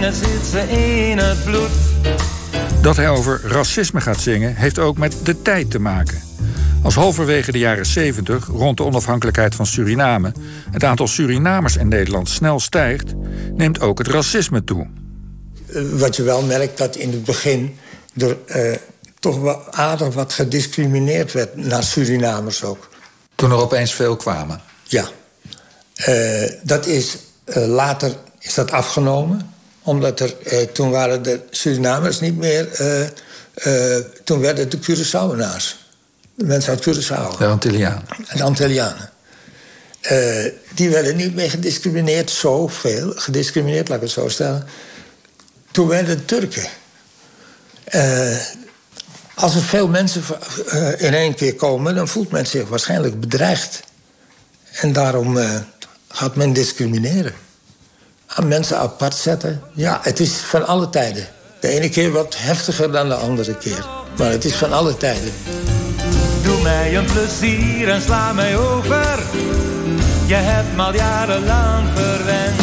zit 0.00 0.46
ze 0.50 0.58
in 0.58 1.18
het 1.18 1.44
bloed. 1.44 1.70
Dat 2.82 2.96
hij 2.96 3.08
over 3.08 3.40
racisme 3.44 4.00
gaat 4.00 4.20
zingen, 4.20 4.54
heeft 4.54 4.78
ook 4.78 4.98
met 4.98 5.16
de 5.22 5.42
tijd 5.42 5.70
te 5.70 5.78
maken. 5.78 6.22
Als 6.82 6.94
halverwege 6.94 7.52
de 7.52 7.58
jaren 7.58 7.86
70, 7.86 8.46
rond 8.46 8.76
de 8.76 8.84
onafhankelijkheid 8.84 9.54
van 9.54 9.66
Suriname, 9.66 10.32
het 10.70 10.84
aantal 10.84 11.06
Surinamers 11.06 11.76
in 11.76 11.88
Nederland 11.88 12.28
snel 12.28 12.60
stijgt, 12.60 13.14
neemt 13.54 13.80
ook 13.80 13.98
het 13.98 14.08
racisme 14.08 14.64
toe. 14.64 14.86
Eh, 15.66 15.82
wat 15.92 16.16
je 16.16 16.22
wel 16.22 16.42
merkt 16.42 16.78
dat 16.78 16.96
in 16.96 17.10
het 17.10 17.24
begin 17.24 17.76
er 18.18 18.36
uh, 18.46 18.76
toch 19.18 19.40
wel 19.40 19.72
aardig 19.72 20.14
wat 20.14 20.32
gediscrimineerd 20.32 21.32
werd 21.32 21.56
naar 21.56 21.82
Surinamers 21.82 22.64
ook. 22.64 22.88
Toen 23.34 23.50
er 23.50 23.56
opeens 23.56 23.94
veel 23.94 24.16
kwamen? 24.16 24.60
Ja. 24.82 25.08
Uh, 26.08 26.50
dat 26.62 26.86
is, 26.86 27.16
later 27.54 28.16
is 28.38 28.54
dat 28.54 28.70
afgenomen 28.70 29.54
omdat 29.86 30.20
er, 30.20 30.34
eh, 30.44 30.62
toen 30.62 30.90
waren 30.90 31.22
de 31.22 31.40
Surinamers 31.50 32.20
niet 32.20 32.36
meer... 32.36 32.72
Eh, 32.72 33.02
eh, 33.54 34.04
toen 34.24 34.40
werden 34.40 34.70
de 34.70 34.78
Curaçaoenaars. 34.78 35.76
De 36.34 36.44
mensen 36.44 36.70
uit 36.70 36.88
Curaçao. 36.88 37.38
De 37.38 37.46
Antillianen. 37.46 38.04
De 38.34 38.42
Antillianen. 38.42 39.10
Uh, 40.10 40.44
die 40.74 40.90
werden 40.90 41.16
niet 41.16 41.34
meer 41.34 41.50
gediscrimineerd, 41.50 42.30
zoveel 42.30 43.12
gediscrimineerd, 43.14 43.88
laat 43.88 43.96
ik 43.96 44.02
het 44.02 44.12
zo 44.12 44.28
stellen. 44.28 44.66
Toen 45.70 45.88
werden 45.88 46.16
de 46.16 46.24
Turken. 46.24 46.68
Uh, 47.94 48.36
als 49.34 49.54
er 49.54 49.62
veel 49.62 49.88
mensen 49.88 50.22
uh, 50.74 51.00
in 51.00 51.14
één 51.14 51.34
keer 51.34 51.54
komen, 51.54 51.94
dan 51.94 52.08
voelt 52.08 52.30
men 52.30 52.46
zich 52.46 52.68
waarschijnlijk 52.68 53.20
bedreigd. 53.20 53.82
En 54.72 54.92
daarom 54.92 55.38
gaat 56.08 56.36
men 56.36 56.52
discrimineren 56.52 57.34
aan 58.26 58.48
mensen 58.48 58.78
apart 58.78 59.14
zetten. 59.14 59.62
Ja, 59.74 60.00
het 60.02 60.20
is 60.20 60.32
van 60.32 60.66
alle 60.66 60.90
tijden. 60.90 61.26
De 61.60 61.68
ene 61.68 61.88
keer 61.88 62.10
wat 62.10 62.34
heftiger 62.38 62.92
dan 62.92 63.08
de 63.08 63.14
andere 63.14 63.54
keer. 63.56 63.86
Maar 64.18 64.30
het 64.30 64.44
is 64.44 64.54
van 64.54 64.72
alle 64.72 64.96
tijden. 64.96 65.32
Doe 66.42 66.62
mij 66.62 66.96
een 66.96 67.04
plezier 67.04 67.88
en 67.88 68.02
sla 68.02 68.32
mij 68.32 68.56
over. 68.56 69.22
Je 70.26 70.34
hebt 70.34 70.76
me 70.76 70.82
al 70.82 70.94
jarenlang 70.94 71.88
verwend. 71.94 72.60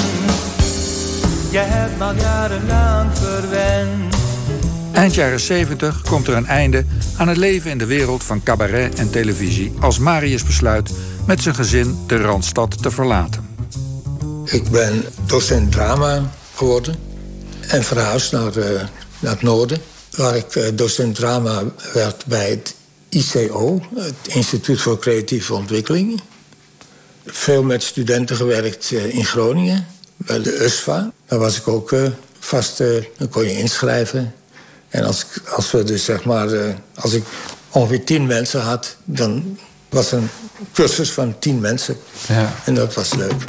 Je 1.51 1.57
hebt 1.57 1.97
me 1.97 2.03
al 2.03 2.15
jarenlang 2.15 3.17
verwend. 3.17 4.22
Eind 4.93 5.13
jaren 5.13 5.39
70 5.39 6.01
komt 6.01 6.27
er 6.27 6.35
een 6.35 6.45
einde 6.45 6.85
aan 7.17 7.27
het 7.27 7.37
leven 7.37 7.71
in 7.71 7.77
de 7.77 7.85
wereld 7.85 8.23
van 8.23 8.43
cabaret 8.43 8.95
en 8.95 9.09
televisie... 9.09 9.73
als 9.79 9.99
Marius 9.99 10.43
besluit 10.43 10.89
met 11.27 11.41
zijn 11.41 11.55
gezin 11.55 11.97
de 12.07 12.17
Randstad 12.17 12.81
te 12.81 12.91
verlaten. 12.91 13.55
Ik 14.45 14.69
ben 14.69 15.03
docent 15.25 15.71
drama 15.71 16.31
geworden 16.55 16.95
en 17.67 17.83
verhuisd 17.83 18.31
naar, 18.31 18.57
uh, 18.57 18.65
naar 19.19 19.31
het 19.31 19.41
noorden. 19.41 19.81
Waar 20.11 20.35
ik 20.35 20.55
uh, 20.55 20.67
docent 20.73 21.15
drama 21.15 21.63
werd 21.93 22.25
bij 22.25 22.49
het 22.49 22.75
ICO, 23.09 23.81
het 23.95 24.15
Instituut 24.27 24.81
voor 24.81 24.99
Creatieve 24.99 25.53
Ontwikkeling. 25.53 26.21
Veel 27.25 27.63
met 27.63 27.83
studenten 27.83 28.35
gewerkt 28.35 28.91
uh, 28.91 29.15
in 29.15 29.25
Groningen, 29.25 29.87
bij 30.17 30.41
de 30.41 30.63
USFA. 30.63 31.11
Daar 31.27 31.39
was 31.39 31.57
ik 31.57 31.67
ook 31.67 31.95
vast, 32.39 32.77
dan 33.17 33.29
kon 33.29 33.43
je 33.43 33.57
inschrijven. 33.57 34.33
En 34.93 35.03
als, 35.03 35.25
als 35.49 35.71
we 35.71 35.83
dus 35.83 36.05
zeg 36.05 36.23
maar, 36.23 36.49
als 36.95 37.13
ik 37.13 37.23
ongeveer 37.69 38.03
tien 38.03 38.25
mensen 38.25 38.61
had, 38.61 38.97
dan 39.03 39.57
was 39.89 40.11
een 40.11 40.29
cursus 40.73 41.11
van 41.11 41.39
tien 41.39 41.59
mensen. 41.59 41.97
Ja. 42.27 42.53
En 42.65 42.73
dat 42.73 42.93
was 42.93 43.13
leuk. 43.13 43.43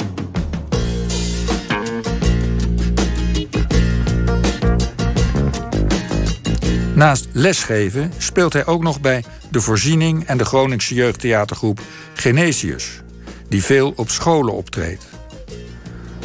Naast 6.95 7.27
lesgeven 7.31 8.13
speelt 8.17 8.53
hij 8.53 8.65
ook 8.65 8.83
nog 8.83 9.01
bij 9.01 9.23
de 9.51 9.61
Voorziening 9.61 10.27
en 10.27 10.37
de 10.37 10.45
Groningse 10.45 10.93
jeugdtheatergroep 10.93 11.79
Genesius, 12.13 13.01
die 13.49 13.63
veel 13.63 13.93
op 13.95 14.09
scholen 14.09 14.53
optreedt. 14.53 15.05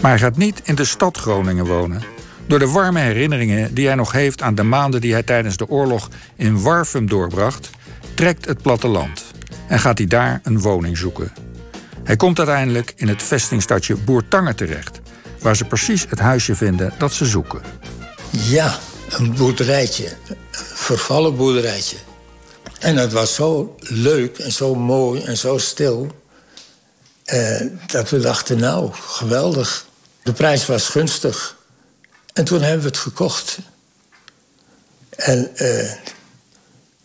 Maar 0.00 0.10
hij 0.10 0.20
gaat 0.20 0.36
niet 0.36 0.60
in 0.64 0.74
de 0.74 0.84
stad 0.84 1.18
Groningen 1.18 1.66
wonen. 1.66 2.19
Door 2.50 2.58
de 2.58 2.68
warme 2.68 3.00
herinneringen 3.00 3.74
die 3.74 3.86
hij 3.86 3.94
nog 3.94 4.12
heeft 4.12 4.42
aan 4.42 4.54
de 4.54 4.62
maanden 4.62 5.00
die 5.00 5.12
hij 5.12 5.22
tijdens 5.22 5.56
de 5.56 5.68
oorlog 5.68 6.08
in 6.36 6.62
Warfum 6.62 7.08
doorbracht, 7.08 7.70
trekt 8.14 8.44
het 8.44 8.62
platteland. 8.62 9.24
en 9.68 9.78
gaat 9.78 9.98
hij 9.98 10.06
daar 10.06 10.40
een 10.42 10.60
woning 10.60 10.98
zoeken. 10.98 11.32
Hij 12.04 12.16
komt 12.16 12.38
uiteindelijk 12.38 12.92
in 12.96 13.08
het 13.08 13.22
vestingstadje 13.22 13.96
Boertangen 13.96 14.56
terecht, 14.56 15.00
waar 15.40 15.56
ze 15.56 15.64
precies 15.64 16.06
het 16.08 16.18
huisje 16.18 16.54
vinden 16.54 16.92
dat 16.98 17.12
ze 17.12 17.26
zoeken. 17.26 17.62
Ja, 18.30 18.78
een 19.10 19.34
boerderijtje. 19.34 20.08
Een 20.28 20.36
vervallen 20.74 21.36
boerderijtje. 21.36 21.96
En 22.78 22.96
het 22.96 23.12
was 23.12 23.34
zo 23.34 23.76
leuk 23.78 24.38
en 24.38 24.52
zo 24.52 24.74
mooi 24.74 25.22
en 25.22 25.36
zo 25.36 25.58
stil. 25.58 26.12
Eh, 27.24 27.60
dat 27.86 28.10
we 28.10 28.18
dachten, 28.18 28.58
nou, 28.58 28.90
geweldig. 28.92 29.86
De 30.22 30.32
prijs 30.32 30.66
was 30.66 30.88
gunstig. 30.88 31.58
En 32.32 32.44
toen 32.44 32.60
hebben 32.60 32.82
we 32.82 32.88
het 32.88 32.98
gekocht. 32.98 33.58
En 35.08 35.50
uh, 35.54 35.92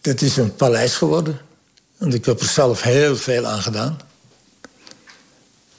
dit 0.02 0.22
is 0.22 0.38
een 0.38 0.56
paleis 0.56 0.96
geworden. 0.96 1.40
Want 1.98 2.14
ik 2.14 2.26
heb 2.26 2.40
er 2.40 2.48
zelf 2.48 2.82
heel 2.82 3.16
veel 3.16 3.46
aan 3.46 3.62
gedaan. 3.62 4.00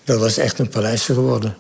Dat 0.04 0.20
was 0.20 0.36
echt 0.36 0.58
een 0.58 0.68
paleis 0.68 1.02
geworden. 1.02 1.56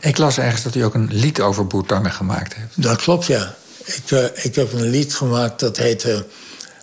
Ik 0.00 0.18
las 0.18 0.38
ergens 0.38 0.62
dat 0.62 0.74
u 0.74 0.80
ook 0.80 0.94
een 0.94 1.08
lied 1.12 1.40
over 1.40 1.66
Boertangen 1.66 2.12
gemaakt 2.12 2.54
heeft. 2.54 2.82
Dat 2.82 2.96
klopt, 2.96 3.26
ja. 3.26 3.54
Ik, 3.84 4.10
uh, 4.10 4.24
ik 4.32 4.54
heb 4.54 4.72
een 4.72 4.90
lied 4.90 5.14
gemaakt 5.14 5.60
dat 5.60 5.76
heette... 5.76 6.26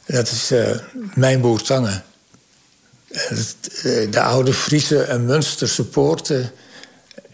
Dat 0.06 0.32
is 0.32 0.52
uh, 0.52 0.70
Mijn 1.14 1.42
Boertangen. 1.42 2.04
De 4.10 4.22
oude 4.22 4.54
Friese 4.54 5.04
en 5.04 5.26
Münsterse 5.26 5.86
poorten... 5.86 6.52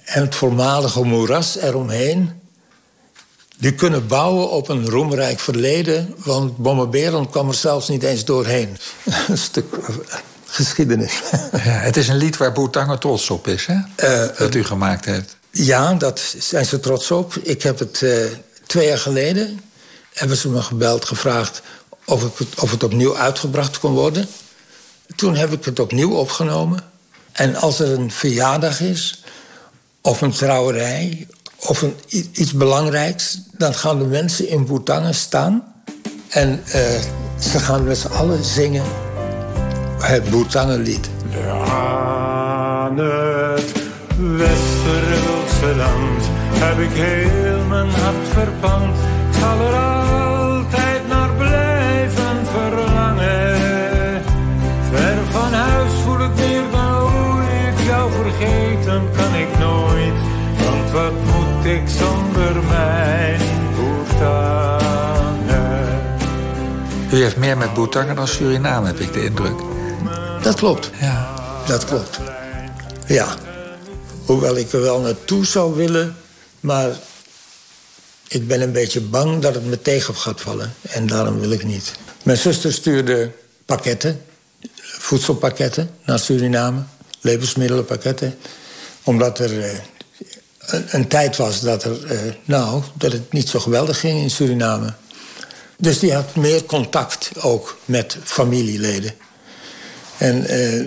en 0.03 0.21
het 0.21 0.35
voormalige 0.35 1.03
moeras 1.03 1.57
eromheen... 1.57 2.36
die 3.57 3.73
kunnen 3.73 4.07
bouwen 4.07 4.49
op 4.49 4.69
een 4.69 4.89
roemrijk 4.89 5.39
verleden... 5.39 6.15
want 6.17 6.57
Bommeberen 6.57 7.29
kwam 7.29 7.47
er 7.47 7.53
zelfs 7.53 7.87
niet 7.87 8.03
eens 8.03 8.25
doorheen. 8.25 8.77
een 9.27 9.37
stuk 9.37 9.65
geschiedenis. 10.45 11.21
ja, 11.51 11.59
het 11.59 11.97
is 11.97 12.07
een 12.07 12.17
lied 12.17 12.37
waar 12.37 12.51
Boertangen 12.51 12.99
trots 12.99 13.29
op 13.29 13.47
is, 13.47 13.65
hè? 13.65 13.75
Uh, 13.75 14.37
dat 14.37 14.55
u 14.55 14.63
gemaakt 14.63 15.05
heeft. 15.05 15.37
Ja, 15.51 15.93
dat 15.93 16.35
zijn 16.37 16.65
ze 16.65 16.79
trots 16.79 17.11
op. 17.11 17.35
Ik 17.35 17.63
heb 17.63 17.79
het 17.79 18.01
uh, 18.01 18.25
twee 18.65 18.87
jaar 18.87 18.97
geleden... 18.97 19.61
hebben 20.13 20.37
ze 20.37 20.49
me 20.49 20.61
gebeld, 20.61 21.05
gevraagd... 21.05 21.61
Of, 22.05 22.23
ik 22.23 22.37
het, 22.37 22.59
of 22.59 22.71
het 22.71 22.83
opnieuw 22.83 23.17
uitgebracht 23.17 23.79
kon 23.79 23.93
worden. 23.93 24.27
Toen 25.15 25.35
heb 25.35 25.51
ik 25.51 25.65
het 25.65 25.79
opnieuw 25.79 26.15
opgenomen. 26.15 26.83
En 27.31 27.55
als 27.55 27.79
er 27.79 27.91
een 27.91 28.11
verjaardag 28.11 28.81
is... 28.81 29.23
of 30.01 30.21
een 30.21 30.31
trouwerij... 30.31 31.27
of 31.59 31.81
een, 31.81 31.95
iets 32.31 32.53
belangrijks... 32.53 33.39
dan 33.51 33.73
gaan 33.73 33.99
de 33.99 34.05
mensen 34.05 34.47
in 34.47 34.65
Boertangen 34.65 35.15
staan... 35.15 35.63
en 36.29 36.63
uh, 36.65 36.73
ze 37.39 37.59
gaan 37.59 37.83
met 37.83 37.97
z'n 37.97 38.07
allen 38.07 38.43
zingen... 38.43 38.83
het 39.99 40.29
Boertangenlied. 40.29 41.09
Aan 41.69 42.97
het 42.97 43.71
Westerwildse 44.17 45.75
land 45.75 46.23
heb 46.53 46.79
ik 46.79 46.91
heel 46.91 47.65
mijn 47.65 47.89
hart 47.89 48.27
verpand. 48.33 48.95
Mijn 62.53 63.41
Boertangen? 63.75 65.47
U 67.11 67.21
heeft 67.21 67.37
meer 67.37 67.57
met 67.57 67.73
Boertangen 67.73 68.15
dan 68.15 68.27
Suriname, 68.27 68.87
heb 68.87 68.99
ik 68.99 69.13
de 69.13 69.23
indruk. 69.23 69.59
Dat 70.41 70.55
klopt. 70.55 70.89
Ja. 70.99 71.35
Dat 71.67 71.85
klopt. 71.85 72.19
Ja. 73.07 73.35
Hoewel 74.25 74.57
ik 74.57 74.71
er 74.71 74.81
wel 74.81 74.99
naartoe 74.99 75.45
zou 75.45 75.75
willen, 75.75 76.15
maar 76.59 76.89
ik 78.27 78.47
ben 78.47 78.61
een 78.61 78.71
beetje 78.71 79.01
bang 79.01 79.41
dat 79.41 79.53
het 79.53 79.65
me 79.65 79.81
tegen 79.81 80.15
gaat 80.15 80.41
vallen. 80.41 80.73
En 80.81 81.07
daarom 81.07 81.39
wil 81.39 81.51
ik 81.51 81.63
niet. 81.63 81.93
Mijn 82.23 82.37
zuster 82.37 82.73
stuurde 82.73 83.31
pakketten, 83.65 84.21
voedselpakketten 84.81 85.89
naar 86.05 86.19
Suriname, 86.19 86.81
levensmiddelenpakketten. 87.21 88.37
Omdat 89.03 89.39
er 89.39 89.53
uh, 89.53 89.65
een, 90.67 91.07
tijd 91.07 91.35
was 91.35 91.61
dat, 91.61 91.83
er, 91.83 92.11
uh, 92.11 92.33
nou, 92.45 92.83
dat 92.93 93.11
het 93.11 93.31
niet 93.31 93.49
zo 93.49 93.59
geweldig 93.59 93.99
ging 93.99 94.21
in 94.21 94.29
Suriname. 94.29 94.93
Dus 95.77 95.99
die 95.99 96.13
had 96.13 96.35
meer 96.35 96.63
contact 96.63 97.31
ook 97.41 97.77
met 97.85 98.17
familieleden. 98.23 99.13
En 100.17 100.37
uh, 100.37 100.85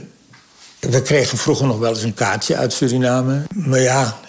we 0.91 1.03
kregen 1.03 1.39
vroeger 1.39 1.67
nog 1.67 1.79
wel 1.79 1.91
eens 1.91 2.03
een 2.03 2.15
kaartje 2.15 2.57
uit 2.57 2.73
Suriname. 2.73 3.43
Maar 3.55 3.81
ja, 3.81 4.21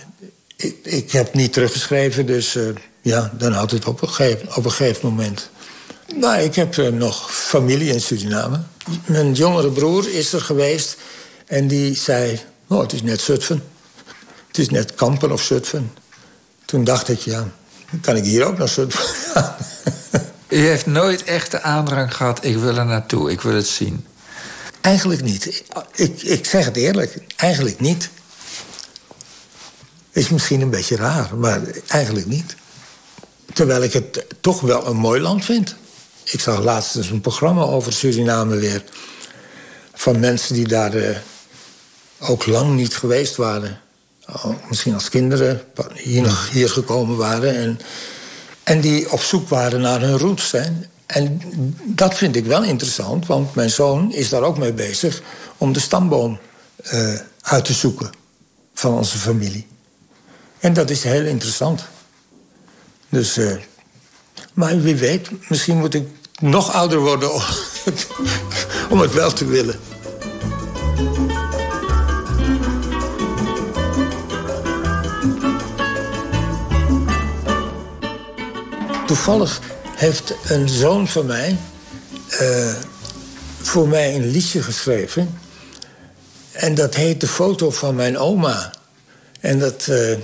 ik, 0.56 0.76
ik 0.84 1.12
heb 1.12 1.34
niet 1.34 1.54
teruggeschreven, 1.54 2.26
dus 2.26 2.56
uh, 2.56 2.70
ja, 3.02 3.32
dan 3.38 3.52
houdt 3.52 3.72
het 3.72 3.86
op 3.86 4.02
een 4.02 4.10
gegeven, 4.10 5.10
moment. 5.10 5.50
Maar 6.20 6.44
ik 6.44 6.56
heb 6.56 6.92
nog 6.94 7.34
familie 7.34 7.94
in 7.94 8.02
Suriname. 8.02 8.60
Mijn 9.06 9.34
jongere 9.34 9.72
broer 9.72 10.10
is 10.10 10.34
er 10.34 10.42
geweest 10.42 10.98
en 11.48 11.68
die 11.68 11.96
zei... 11.96 12.40
Oh, 12.68 12.82
het 12.82 12.94
is 12.94 13.02
net 13.02 13.22
Zutphen. 13.22 13.64
Het 14.52 14.60
is 14.60 14.70
net 14.70 14.96
Kampen 14.96 15.32
of 15.32 15.42
Zutphen. 15.42 15.94
Toen 16.66 16.84
dacht 16.84 17.10
ik, 17.10 17.20
ja, 17.20 17.48
kan 18.02 18.16
ik 18.16 18.24
hier 18.24 18.46
ook 18.46 18.58
naar 18.58 18.70
Zutphen 18.70 19.06
gaan? 19.06 19.56
U 20.48 20.58
heeft 20.58 20.86
nooit 20.86 21.24
echt 21.24 21.52
de 21.52 21.62
aandrang 21.62 22.16
gehad, 22.16 22.46
ik 22.46 22.58
wil 22.58 22.78
er 22.78 22.86
naartoe, 22.86 23.32
ik 23.32 23.42
wil 23.42 23.54
het 23.54 23.68
zien. 23.68 24.06
Eigenlijk 24.82 25.24
niet. 25.24 25.64
Ik, 25.96 26.22
ik 26.22 26.46
zeg 26.46 26.66
het 26.66 26.76
eerlijk, 26.76 27.18
eigenlijk 27.36 27.80
niet. 27.80 28.10
Is 30.12 30.30
misschien 30.30 30.62
een 30.62 30.70
beetje 30.70 30.96
raar, 30.96 31.36
maar 31.36 31.62
eigenlijk 31.88 32.28
niet. 32.28 32.56
Terwijl 33.54 33.84
ik 33.84 33.94
het 33.94 34.26
toch 34.42 34.62
wel 34.62 34.88
een 34.88 34.98
mooi 34.98 35.22
land 35.22 35.46
vind. 35.46 35.76
Ik 36.24 36.40
zag 36.40 36.64
laatst 36.64 36.96
eens 36.96 37.10
een 37.10 37.22
programma 37.22 37.62
over 37.62 37.94
Suriname 37.94 38.56
weer. 38.56 38.84
Van 39.94 40.20
mensen 40.20 40.56
die 40.56 40.68
daar 40.68 40.96
uh, 40.96 41.18
ook 42.20 42.46
lang 42.46 42.76
niet 42.76 42.96
geweest 42.96 43.36
waren. 43.36 43.82
Oh, 44.34 44.56
misschien 44.70 44.94
als 44.94 45.10
kinderen 45.10 45.62
hier, 45.94 46.22
nog, 46.22 46.50
hier 46.50 46.70
gekomen 46.70 47.18
waren. 47.18 47.56
En, 47.56 47.80
en 48.64 48.82
die 48.82 49.12
op 49.12 49.22
zoek 49.22 49.50
waren 49.50 49.82
naar 49.82 50.02
hun 50.02 50.18
roots. 50.18 50.52
Hè. 50.52 50.64
En 51.06 51.42
dat 51.84 52.16
vind 52.16 52.36
ik 52.36 52.46
wel 52.46 52.64
interessant, 52.64 53.26
want 53.26 53.56
mijn 53.56 53.70
zoon 53.70 54.14
is 54.14 54.30
daar 54.30 54.42
ook 54.42 54.58
mee 54.58 54.74
bezig 54.74 55.22
om 55.58 55.74
de 55.74 55.80
stamboom 55.80 56.40
uh, 56.94 57.14
uit 57.42 57.66
te 57.66 57.74
zoeken 57.74 58.10
van 58.74 58.94
onze 58.94 59.18
familie. 59.18 59.68
En 60.60 60.74
dat 60.74 60.90
is 60.90 61.04
heel 61.04 61.26
interessant. 61.26 61.84
Dus, 63.10 63.38
uh, 63.38 63.56
maar 64.54 64.82
wie 64.82 64.96
weet, 64.96 65.50
misschien 65.50 65.78
moet 65.78 65.94
ik 65.94 66.08
nog 66.40 66.74
ouder 66.74 67.00
worden 67.00 67.32
om 68.90 69.00
het 69.02 69.14
wel 69.14 69.34
te 69.34 69.46
willen. 69.46 69.80
Toevallig 79.12 79.60
heeft 79.96 80.34
een 80.44 80.70
zoon 80.70 81.08
van 81.08 81.26
mij 81.26 81.58
uh, 82.42 82.74
voor 83.62 83.88
mij 83.88 84.16
een 84.16 84.30
liedje 84.30 84.64
geschreven. 84.64 85.40
En 86.52 86.76
dat 86.76 86.96
heet 86.96 87.20
De 87.22 87.28
foto 87.28 87.72
van 87.72 87.96
mijn 87.96 88.18
oma. 88.18 88.74
En 89.40 89.60
dat, 89.60 89.88
uh, 89.90 90.18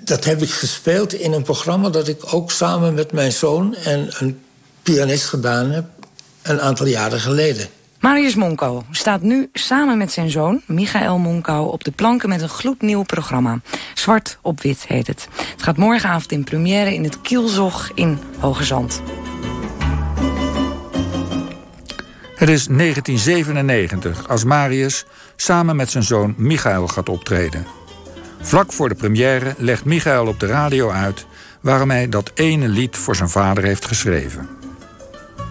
dat 0.00 0.24
heb 0.24 0.42
ik 0.42 0.50
gespeeld 0.50 1.12
in 1.12 1.32
een 1.32 1.42
programma 1.42 1.88
dat 1.88 2.08
ik 2.08 2.34
ook 2.34 2.50
samen 2.50 2.94
met 2.94 3.12
mijn 3.12 3.32
zoon 3.32 3.74
en 3.74 4.08
een 4.18 4.40
pianist 4.82 5.24
gedaan 5.24 5.70
heb. 5.70 5.84
Een 6.42 6.60
aantal 6.60 6.86
jaren 6.86 7.20
geleden. 7.20 7.68
Marius 8.00 8.34
Monko 8.34 8.84
staat 8.90 9.22
nu 9.22 9.48
samen 9.52 9.98
met 9.98 10.12
zijn 10.12 10.30
zoon, 10.30 10.62
Michael 10.66 11.18
Monko... 11.18 11.62
op 11.62 11.84
de 11.84 11.90
planken 11.90 12.28
met 12.28 12.40
een 12.40 12.48
gloednieuw 12.48 13.02
programma. 13.02 13.60
Zwart 13.94 14.38
op 14.42 14.60
wit 14.60 14.86
heet 14.86 15.06
het. 15.06 15.28
Het 15.52 15.62
gaat 15.62 15.76
morgenavond 15.76 16.32
in 16.32 16.44
première 16.44 16.94
in 16.94 17.04
het 17.04 17.20
Kielzog 17.20 17.90
in 17.94 18.18
Hoge 18.38 18.64
Zand. 18.64 19.02
Het 22.34 22.48
is 22.48 22.66
1997 22.66 24.28
als 24.28 24.44
Marius 24.44 25.04
samen 25.36 25.76
met 25.76 25.90
zijn 25.90 26.04
zoon 26.04 26.34
Michael 26.36 26.86
gaat 26.86 27.08
optreden. 27.08 27.66
Vlak 28.40 28.72
voor 28.72 28.88
de 28.88 28.94
première 28.94 29.54
legt 29.58 29.84
Michael 29.84 30.26
op 30.26 30.40
de 30.40 30.46
radio 30.46 30.90
uit... 30.90 31.26
waarom 31.60 31.90
hij 31.90 32.08
dat 32.08 32.30
ene 32.34 32.68
lied 32.68 32.96
voor 32.96 33.16
zijn 33.16 33.28
vader 33.28 33.64
heeft 33.64 33.84
geschreven. 33.84 34.59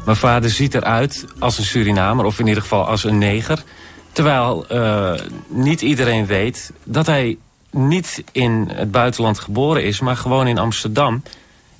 Mijn 0.09 0.21
vader 0.21 0.49
ziet 0.49 0.75
eruit 0.75 1.25
als 1.39 1.57
een 1.57 1.63
Surinamer, 1.63 2.25
of 2.25 2.39
in 2.39 2.47
ieder 2.47 2.61
geval 2.61 2.87
als 2.87 3.03
een 3.03 3.17
neger. 3.17 3.63
Terwijl 4.11 4.65
uh, 4.71 5.13
niet 5.47 5.81
iedereen 5.81 6.25
weet 6.25 6.71
dat 6.83 7.05
hij 7.05 7.37
niet 7.71 8.23
in 8.31 8.69
het 8.73 8.91
buitenland 8.91 9.39
geboren 9.39 9.83
is... 9.83 9.99
maar 9.99 10.17
gewoon 10.17 10.47
in 10.47 10.57
Amsterdam. 10.57 11.23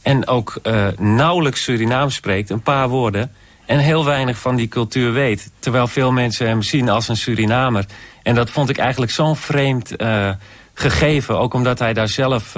En 0.01 0.27
ook 0.27 0.59
uh, 0.63 0.87
nauwelijks 0.97 1.63
Surinaams 1.63 2.15
spreekt, 2.15 2.49
een 2.49 2.61
paar 2.61 2.89
woorden. 2.89 3.31
en 3.65 3.79
heel 3.79 4.05
weinig 4.05 4.37
van 4.37 4.55
die 4.55 4.67
cultuur 4.67 5.13
weet. 5.13 5.51
Terwijl 5.59 5.87
veel 5.87 6.11
mensen 6.11 6.47
hem 6.47 6.61
zien 6.61 6.89
als 6.89 7.07
een 7.07 7.17
Surinamer. 7.17 7.85
En 8.23 8.35
dat 8.35 8.49
vond 8.49 8.69
ik 8.69 8.77
eigenlijk 8.77 9.11
zo'n 9.11 9.35
vreemd 9.35 10.01
uh, 10.01 10.29
gegeven. 10.73 11.39
Ook 11.39 11.53
omdat 11.53 11.79
hij 11.79 11.93
daar 11.93 12.09
zelf 12.09 12.55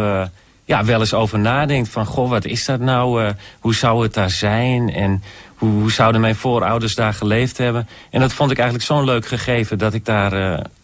ja, 0.66 0.86
wel 0.86 1.00
eens 1.00 1.14
over 1.14 1.40
nadenkt. 1.40 1.90
Van, 1.90 2.06
goh, 2.06 2.30
wat 2.30 2.46
is 2.46 2.66
dat 2.66 2.80
nou? 2.80 3.34
Hoe 3.60 3.76
zou 3.76 4.04
het 4.04 4.14
daar 4.14 4.30
zijn? 4.30 4.94
En 4.94 5.24
hoe, 5.62 5.72
hoe, 5.82 5.92
zouden 5.92 6.22
mijn 6.22 6.36
voorouders 6.36 6.96
daar 6.96 7.14
geleefd 7.14 7.58
hebben? 7.58 7.88
En 8.10 8.20
dat 8.20 8.34
vond 8.34 8.52
ik 8.52 8.58
eigenlijk 8.58 8.88
zo'n 8.88 9.04
leuk 9.04 9.26
gegeven... 9.26 9.78
dat 9.78 9.94
ik 9.94 10.06
daar 10.06 10.34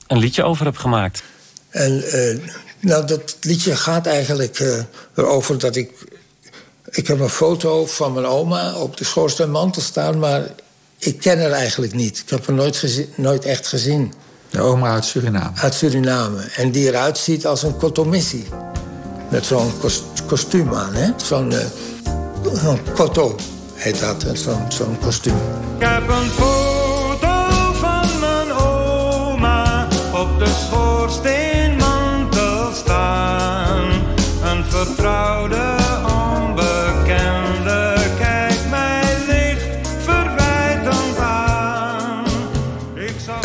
een 0.08 0.18
liedje 0.18 0.44
over 0.44 0.66
heb 0.66 0.78
gemaakt. 0.78 1.24
En 1.70 2.04
nou, 2.80 3.06
dat 3.06 3.38
liedje 3.42 3.76
gaat 3.76 4.06
eigenlijk 4.06 4.86
erover 5.16 5.60
dat 5.60 5.76
ik 5.76 5.92
ik 6.90 7.08
heb 7.08 7.20
een 7.20 7.30
foto 7.30 7.86
van 7.86 8.14
mijn 8.14 8.26
oma 8.26 8.74
op 8.74 8.98
de 8.98 9.04
schoorsteenmantel 9.04 9.82
staan, 9.82 10.20
maar 10.20 10.44
ik 10.98 11.20
ken 11.20 11.42
haar 11.42 11.52
eigenlijk 11.52 11.94
niet. 11.94 12.18
Ik 12.18 12.30
heb 12.30 12.48
haar 12.48 12.56
nooit, 12.56 13.08
nooit 13.16 13.46
echt 13.46 13.68
gezien. 13.68 14.14
De 14.50 14.62
oma 14.62 14.90
uit 14.90 15.06
Suriname? 15.06 15.58
Uit 15.58 15.74
Suriname. 15.74 16.42
En 16.56 16.72
die 16.72 16.88
eruit 16.88 17.18
ziet 17.18 17.46
als 17.46 17.64
een 17.64 17.78
kotomissie. 17.78 18.46
Met 19.30 19.46
zo'n 19.46 19.72
kostuum 20.28 20.74
aan, 20.74 20.94
hè? 20.96 21.12
Zo'n 21.26 21.52
uh, 21.52 22.74
koto 22.94 23.36
heet 23.78 24.00
dat, 24.00 24.26
zo'n 24.34 24.72
zo'n 24.72 25.00
kostuum. 25.00 25.36
Ik 25.78 25.86
heb 25.86 26.10
een 26.10 26.30
foto 26.30 27.74
van 27.74 28.20
mijn 28.20 28.52
oma 28.52 29.88
op 30.14 30.40
de 30.40 30.66
schoorsteenmantel 30.68 32.74
staan. 32.74 33.90
Een 34.44 34.66
vertrouwde 34.66 35.78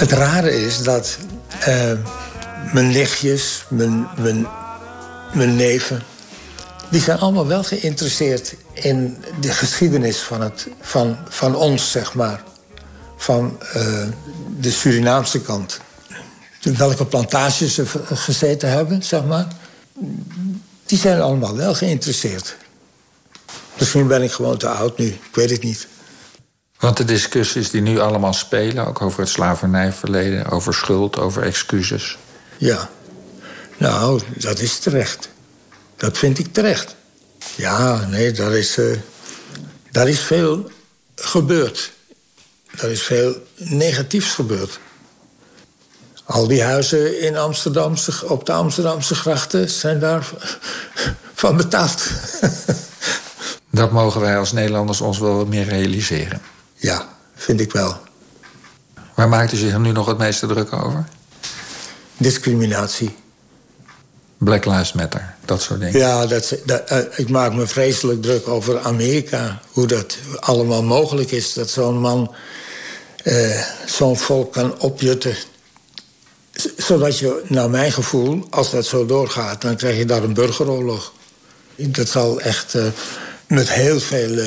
Het 0.02 0.12
rare 0.12 0.64
is 0.64 0.82
dat 0.82 1.18
uh, 1.68 1.92
mijn 2.72 2.88
nichtjes, 2.88 3.64
mijn, 3.68 4.06
mijn, 4.18 4.46
mijn 5.32 5.56
neven... 5.56 6.02
die 6.92 7.00
zijn 7.00 7.18
allemaal 7.18 7.46
wel 7.46 7.64
geïnteresseerd 7.64 8.54
in 8.72 9.24
de 9.40 9.50
geschiedenis 9.52 10.18
van, 10.18 10.40
het, 10.40 10.66
van, 10.80 11.16
van 11.28 11.54
ons, 11.54 11.90
zeg 11.90 12.14
maar. 12.14 12.42
Van 13.16 13.58
uh, 13.76 14.06
de 14.60 14.70
Surinaamse 14.70 15.40
kant. 15.40 15.80
Welke 16.62 17.06
plantages 17.06 17.74
ze 17.74 17.86
gezeten 18.14 18.70
hebben, 18.70 19.02
zeg 19.02 19.24
maar. 19.24 19.46
Die 20.86 20.98
zijn 20.98 21.20
allemaal 21.20 21.56
wel 21.56 21.74
geïnteresseerd. 21.74 22.56
Misschien 23.78 24.06
ben 24.06 24.22
ik 24.22 24.32
gewoon 24.32 24.58
te 24.58 24.68
oud 24.68 24.98
nu, 24.98 25.06
ik 25.06 25.34
weet 25.34 25.50
het 25.50 25.62
niet. 25.62 25.86
Want 26.78 26.96
de 26.96 27.04
discussies 27.04 27.70
die 27.70 27.80
nu 27.80 28.00
allemaal 28.00 28.32
spelen, 28.32 28.86
ook 28.86 29.02
over 29.02 29.20
het 29.20 29.28
slavernijverleden, 29.28 30.50
over 30.50 30.74
schuld, 30.74 31.18
over 31.18 31.42
excuses. 31.42 32.18
Ja, 32.58 32.90
nou, 33.76 34.20
dat 34.36 34.58
is 34.58 34.78
terecht. 34.78 35.31
Dat 36.02 36.18
vind 36.18 36.38
ik 36.38 36.52
terecht. 36.52 36.94
Ja, 37.54 38.06
nee, 38.06 38.32
daar 38.32 38.52
is, 38.52 38.78
uh, 38.78 38.96
daar 39.90 40.08
is 40.08 40.20
veel 40.20 40.70
gebeurd. 41.14 41.92
Er 42.76 42.90
is 42.90 43.02
veel 43.02 43.36
negatiefs 43.56 44.34
gebeurd. 44.34 44.78
Al 46.24 46.46
die 46.46 46.62
huizen 46.62 47.20
in 47.20 47.36
Amsterdam, 47.36 47.94
op 48.24 48.46
de 48.46 48.52
Amsterdamse 48.52 49.14
grachten 49.14 49.70
zijn 49.70 49.98
daar 49.98 50.30
van 51.42 51.56
betaald. 51.56 52.10
Dat 53.70 53.90
mogen 53.90 54.20
wij 54.20 54.38
als 54.38 54.52
Nederlanders 54.52 55.00
ons 55.00 55.18
wel 55.18 55.36
wat 55.36 55.48
meer 55.48 55.64
realiseren. 55.64 56.42
Ja, 56.74 57.08
vind 57.34 57.60
ik 57.60 57.72
wel. 57.72 58.00
Waar 59.14 59.28
maakt 59.28 59.52
u 59.52 59.56
zich 59.56 59.78
nu 59.78 59.92
nog 59.92 60.06
het 60.06 60.18
meeste 60.18 60.46
druk 60.46 60.72
over? 60.72 61.04
Discriminatie. 62.16 63.20
Black 64.44 64.64
Lives 64.64 64.92
Matter, 64.92 65.34
dat 65.44 65.62
soort 65.62 65.80
dingen. 65.80 65.98
Ja, 65.98 66.26
dat, 66.26 66.56
dat 66.64 66.90
uh, 66.92 66.98
ik 67.16 67.28
maak 67.28 67.54
me 67.54 67.66
vreselijk 67.66 68.22
druk 68.22 68.48
over 68.48 68.78
Amerika. 68.78 69.60
Hoe 69.70 69.86
dat 69.86 70.16
allemaal 70.40 70.82
mogelijk 70.82 71.30
is. 71.30 71.52
Dat 71.52 71.70
zo'n 71.70 72.00
man 72.00 72.34
uh, 73.24 73.62
zo'n 73.86 74.16
volk 74.16 74.52
kan 74.52 74.80
opjutten. 74.80 75.34
Zodat 76.76 77.18
je, 77.18 77.42
naar 77.48 77.70
mijn 77.70 77.92
gevoel, 77.92 78.46
als 78.50 78.70
dat 78.70 78.86
zo 78.86 79.06
doorgaat... 79.06 79.60
dan 79.62 79.76
krijg 79.76 79.96
je 79.96 80.04
daar 80.04 80.22
een 80.22 80.34
burgeroorlog. 80.34 81.12
Dat 81.76 82.08
zal 82.08 82.40
echt 82.40 82.74
uh, 82.74 82.84
met 83.46 83.70
heel 83.70 84.00
veel 84.00 84.38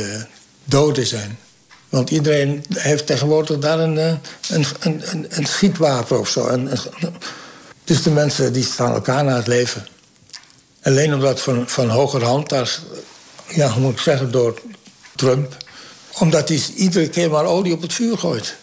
doden 0.64 1.06
zijn. 1.06 1.40
Want 1.90 2.10
iedereen 2.10 2.66
heeft 2.74 3.06
tegenwoordig 3.06 3.60
daar 3.60 3.80
een, 3.80 3.98
een, 3.98 4.20
een, 4.80 5.02
een, 5.12 5.26
een 5.30 5.46
schietwapen 5.46 6.20
of 6.20 6.30
zo. 6.30 6.70
Dus 7.86 8.04
de 8.04 8.12
mensen 8.12 8.54
die 8.54 8.64
staan 8.64 8.94
elkaar 8.94 9.24
naar 9.24 9.36
het 9.36 9.48
leven. 9.48 9.88
Alleen 10.84 11.14
omdat 11.14 11.42
van, 11.42 11.70
van 11.70 11.90
hogerhand, 11.90 12.50
daar, 12.50 12.80
ja, 13.48 13.76
moet 13.78 13.92
ik 13.92 14.00
zeggen, 14.00 14.32
door 14.32 14.62
Trump... 15.16 15.58
omdat 16.20 16.50
hij 16.50 16.62
iedere 16.76 17.10
keer 17.10 17.30
maar 17.30 17.46
olie 17.46 17.74
op 17.74 17.82
het 17.82 17.94
vuur 17.94 18.18
gooit. 18.18 18.56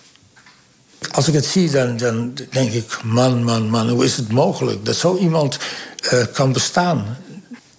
Als 1.10 1.28
ik 1.28 1.34
het 1.34 1.46
zie, 1.46 1.70
dan, 1.70 1.96
dan 1.96 2.34
denk 2.50 2.72
ik... 2.72 3.02
man, 3.02 3.44
man, 3.44 3.68
man, 3.68 3.88
hoe 3.88 4.04
is 4.04 4.16
het 4.16 4.32
mogelijk 4.32 4.84
dat 4.84 4.96
zo 4.96 5.16
iemand 5.16 5.58
uh, 6.12 6.24
kan 6.32 6.52
bestaan? 6.52 7.18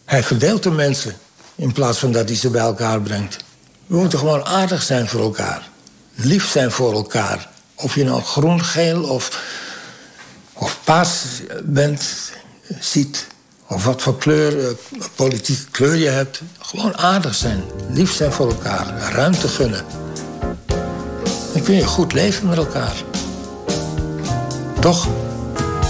Hij 0.05 0.23
verdeelt 0.23 0.63
de 0.63 0.71
mensen 0.71 1.17
in 1.55 1.71
plaats 1.71 1.97
van 1.97 2.11
dat 2.11 2.29
hij 2.29 2.37
ze 2.37 2.49
bij 2.49 2.61
elkaar 2.61 3.01
brengt. 3.01 3.37
We 3.87 3.97
moeten 3.97 4.19
gewoon 4.19 4.45
aardig 4.45 4.83
zijn 4.83 5.07
voor 5.07 5.21
elkaar. 5.21 5.69
Lief 6.15 6.51
zijn 6.51 6.71
voor 6.71 6.93
elkaar. 6.93 7.49
Of 7.75 7.95
je 7.95 8.03
nou 8.03 8.21
groen, 8.21 8.63
geel 8.63 9.03
of 9.03 9.41
paars 10.83 11.41
bent, 11.63 12.31
ziet. 12.79 13.27
Of 13.67 13.85
wat 13.85 14.01
voor 14.01 14.17
kleur, 14.17 14.57
uh, 14.59 14.67
politieke 15.15 15.71
kleur 15.71 15.95
je 15.95 16.09
hebt. 16.09 16.41
Gewoon 16.59 16.97
aardig 16.97 17.35
zijn. 17.35 17.63
Lief 17.89 18.13
zijn 18.13 18.31
voor 18.31 18.47
elkaar. 18.49 19.11
Ruimte 19.11 19.47
gunnen. 19.47 19.85
Dan 21.53 21.63
kun 21.63 21.75
je 21.75 21.85
goed 21.85 22.13
leven 22.13 22.47
met 22.47 22.57
elkaar. 22.57 22.93
Toch? 24.79 25.07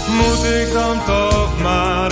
Moet 0.08 0.44
ik 0.44 0.72
dan 0.72 1.04
toch 1.04 1.60
maar 1.62 2.03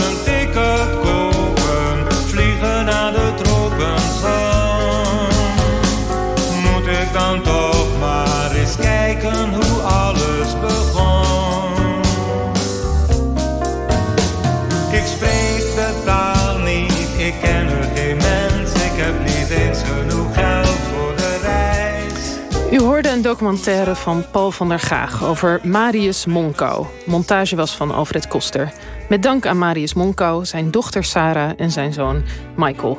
hoorde 23.03 23.19
een 23.19 23.31
documentaire 23.33 23.95
van 23.95 24.25
Paul 24.31 24.51
van 24.51 24.69
der 24.69 24.79
Gaag 24.79 25.25
over 25.25 25.61
Marius 25.62 26.27
Monkou. 26.27 26.87
Montage 27.07 27.57
was 27.57 27.77
van 27.77 27.91
Alfred 27.91 28.29
Koster. 28.29 28.73
Met 29.09 29.23
dank 29.23 29.47
aan 29.47 29.59
Marius 29.59 29.95
Monkou, 29.95 30.45
zijn 30.45 30.71
dochter 30.71 31.05
Sarah 31.05 31.51
en 31.57 31.71
zijn 31.71 31.93
zoon 31.93 32.23
Michael. 32.57 32.99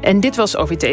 En 0.00 0.20
dit 0.20 0.36
was 0.36 0.56
OVT 0.56 0.82